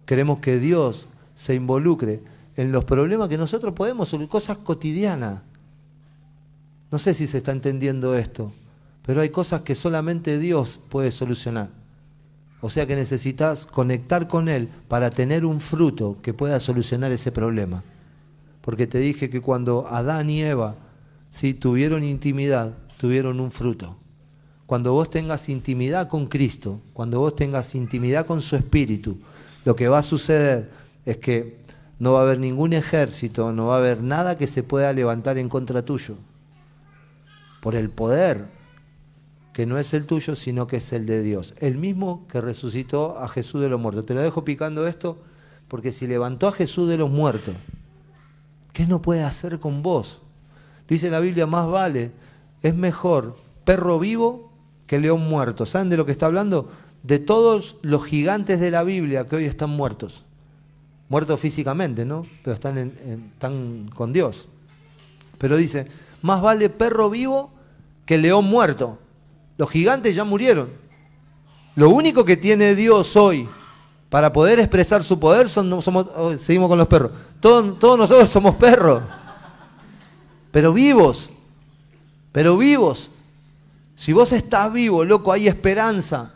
[0.05, 2.23] Queremos que Dios se involucre
[2.57, 5.41] en los problemas que nosotros podemos solucionar, cosas cotidianas.
[6.91, 8.53] No sé si se está entendiendo esto,
[9.05, 11.71] pero hay cosas que solamente Dios puede solucionar.
[12.61, 17.31] O sea que necesitas conectar con Él para tener un fruto que pueda solucionar ese
[17.31, 17.83] problema.
[18.63, 20.77] Porque te dije que cuando Adán y Eva
[21.35, 23.97] si tuvieron intimidad, tuvieron un fruto.
[24.67, 29.19] Cuando vos tengas intimidad con Cristo, cuando vos tengas intimidad con su Espíritu,
[29.65, 30.71] lo que va a suceder
[31.07, 31.59] es que
[31.99, 35.39] no va a haber ningún ejército, no va a haber nada que se pueda levantar
[35.39, 36.17] en contra tuyo.
[37.61, 38.47] Por el poder
[39.53, 41.55] que no es el tuyo, sino que es el de Dios.
[41.59, 44.05] El mismo que resucitó a Jesús de los muertos.
[44.05, 45.19] Te lo dejo picando esto,
[45.69, 47.55] porque si levantó a Jesús de los muertos,
[48.73, 50.21] ¿qué no puede hacer con vos?
[50.89, 52.11] Dice la Biblia, más vale,
[52.63, 54.53] es mejor perro vivo
[54.87, 55.65] que león muerto.
[55.65, 56.71] ¿Saben de lo que está hablando?
[57.03, 60.25] De todos los gigantes de la Biblia que hoy están muertos
[61.09, 62.27] muertos físicamente, ¿no?
[62.43, 64.49] Pero están, están con Dios.
[65.39, 65.87] Pero dice,
[66.23, 67.51] más vale perro vivo
[68.07, 68.99] que león muerto.
[69.57, 70.71] Los gigantes ya murieron.
[71.77, 73.49] Lo único que tiene Dios hoy
[74.09, 77.11] para poder expresar su poder son, somos, oh, seguimos con los perros.
[77.41, 79.03] Todos nosotros somos perros.
[80.51, 81.31] Pero vivos.
[82.33, 83.11] Pero vivos.
[83.97, 86.33] Si vos estás vivo, loco, hay esperanza.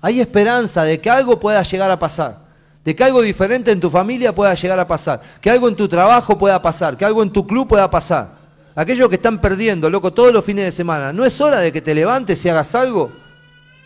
[0.00, 2.45] Hay esperanza de que algo pueda llegar a pasar
[2.86, 5.88] de que algo diferente en tu familia pueda llegar a pasar, que algo en tu
[5.88, 8.30] trabajo pueda pasar, que algo en tu club pueda pasar.
[8.76, 11.80] Aquellos que están perdiendo, loco, todos los fines de semana, ¿no es hora de que
[11.80, 13.10] te levantes y hagas algo?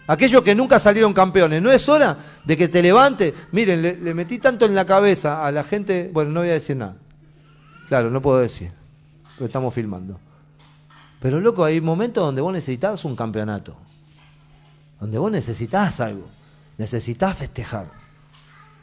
[0.07, 3.32] Aquellos que nunca salieron campeones, ¿no es hora de que te levantes?
[3.53, 6.76] Miren, le, metí tanto en la cabeza a la gente, bueno, no voy a decir
[6.76, 6.96] nada.
[7.88, 8.70] Claro, no puedo decir,
[9.38, 10.20] lo estamos filmando.
[11.20, 13.74] Pero loco, hay momentos donde vos necesitas un campeonato.
[15.01, 16.26] Donde vos necesitas algo.
[16.76, 17.99] Necesitas festejar.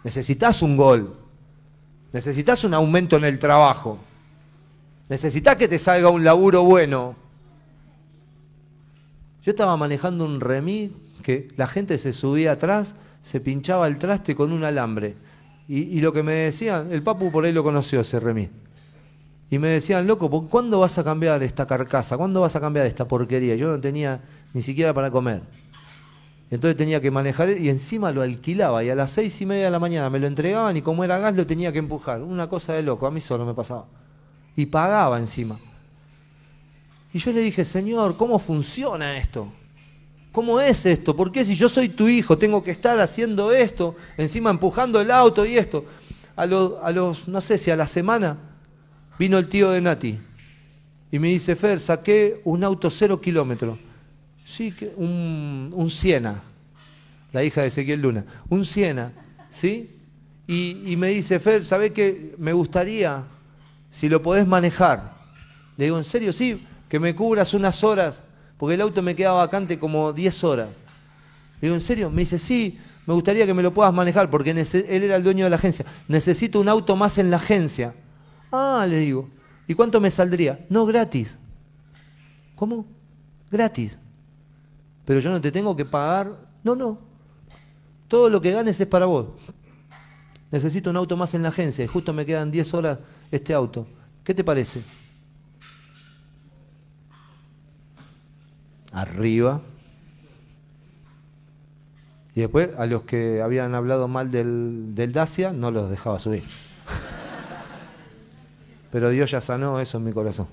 [0.08, 1.18] Necesitas un gol.
[2.14, 4.00] Necesitas un aumento en el trabajo.
[5.10, 7.14] Necesitas que te salga un laburo bueno.
[9.44, 10.92] Yo estaba manejando un remis
[11.24, 15.16] que la gente se subía atrás, se pinchaba el traste con un alambre.
[15.68, 18.48] Y, lo que me decían, el papu por ahí lo conoció ese remis.
[19.50, 22.16] Y me decían, loco, ¿cuándo vas a cambiar esta carcasa?
[22.16, 23.58] ¿Cuándo vas a cambiar esta porquería?
[23.58, 24.22] Yo no tenía
[24.54, 25.42] ni siquiera para comer.
[26.50, 29.72] Entonces tenía que manejar y encima lo alquilaba y a las seis y media de
[29.72, 32.22] la mañana me lo entregaban y como era gas lo tenía que empujar.
[32.22, 33.86] Una cosa de loco, a mí solo me pasaba.
[34.56, 35.60] Y pagaba encima.
[37.14, 39.52] Y yo le dije, Señor, ¿cómo funciona esto?
[40.32, 41.16] ¿Cómo es esto?
[41.16, 43.96] ¿Por qué si yo soy tu hijo tengo que estar haciendo esto?
[44.18, 45.86] Encima empujando el auto y esto.
[46.36, 48.38] A, a los, no sé si a la semana,
[49.20, 50.20] vino el tío de Nati
[51.12, 53.80] y me dice, Fer, saqué un auto cero kilómetros
[54.48, 56.42] Sí, un, un Siena,
[57.34, 59.12] la hija de Ezequiel Luna, un Siena,
[59.50, 59.94] ¿sí?
[60.48, 62.34] Y, me dice, Fer, ¿sabés qué?
[62.38, 63.26] Me gustaría,
[63.90, 65.16] si lo podés manejar.
[65.76, 66.32] Le digo, ¿en serio?
[66.32, 68.24] Sí, que me cubras unas horas,
[68.56, 70.70] porque el auto me queda vacante como 10 horas.
[71.60, 72.10] Le digo, ¿en serio?
[72.10, 75.44] Me dice, sí, me gustaría que me lo puedas manejar, porque él era el dueño
[75.44, 75.86] de la agencia.
[76.08, 77.94] Necesito un auto más en la agencia.
[78.50, 79.30] Ah, le digo,
[79.68, 80.66] ¿y cuánto me saldría?
[80.70, 81.38] No, gratis.
[82.56, 82.86] ¿Cómo?
[83.52, 83.98] Gratis
[85.08, 86.36] pero yo no te tengo que pagar.
[86.66, 87.00] No, no.
[88.10, 89.28] Todo lo que ganes es para vos.
[90.52, 93.00] Necesito un auto más en la agencia y justo me quedan 10 horas
[93.32, 93.88] este auto.
[94.26, 94.82] ¿Qué te parece?
[98.92, 99.62] Arriba.
[102.36, 106.44] Y después a los que habían hablado mal del, del Dacia no los dejaba subir.
[108.92, 110.48] Pero Dios ya sanó eso en mi corazón.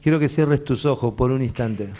[0.00, 1.90] Quiero que cierres tus ojos por un instante.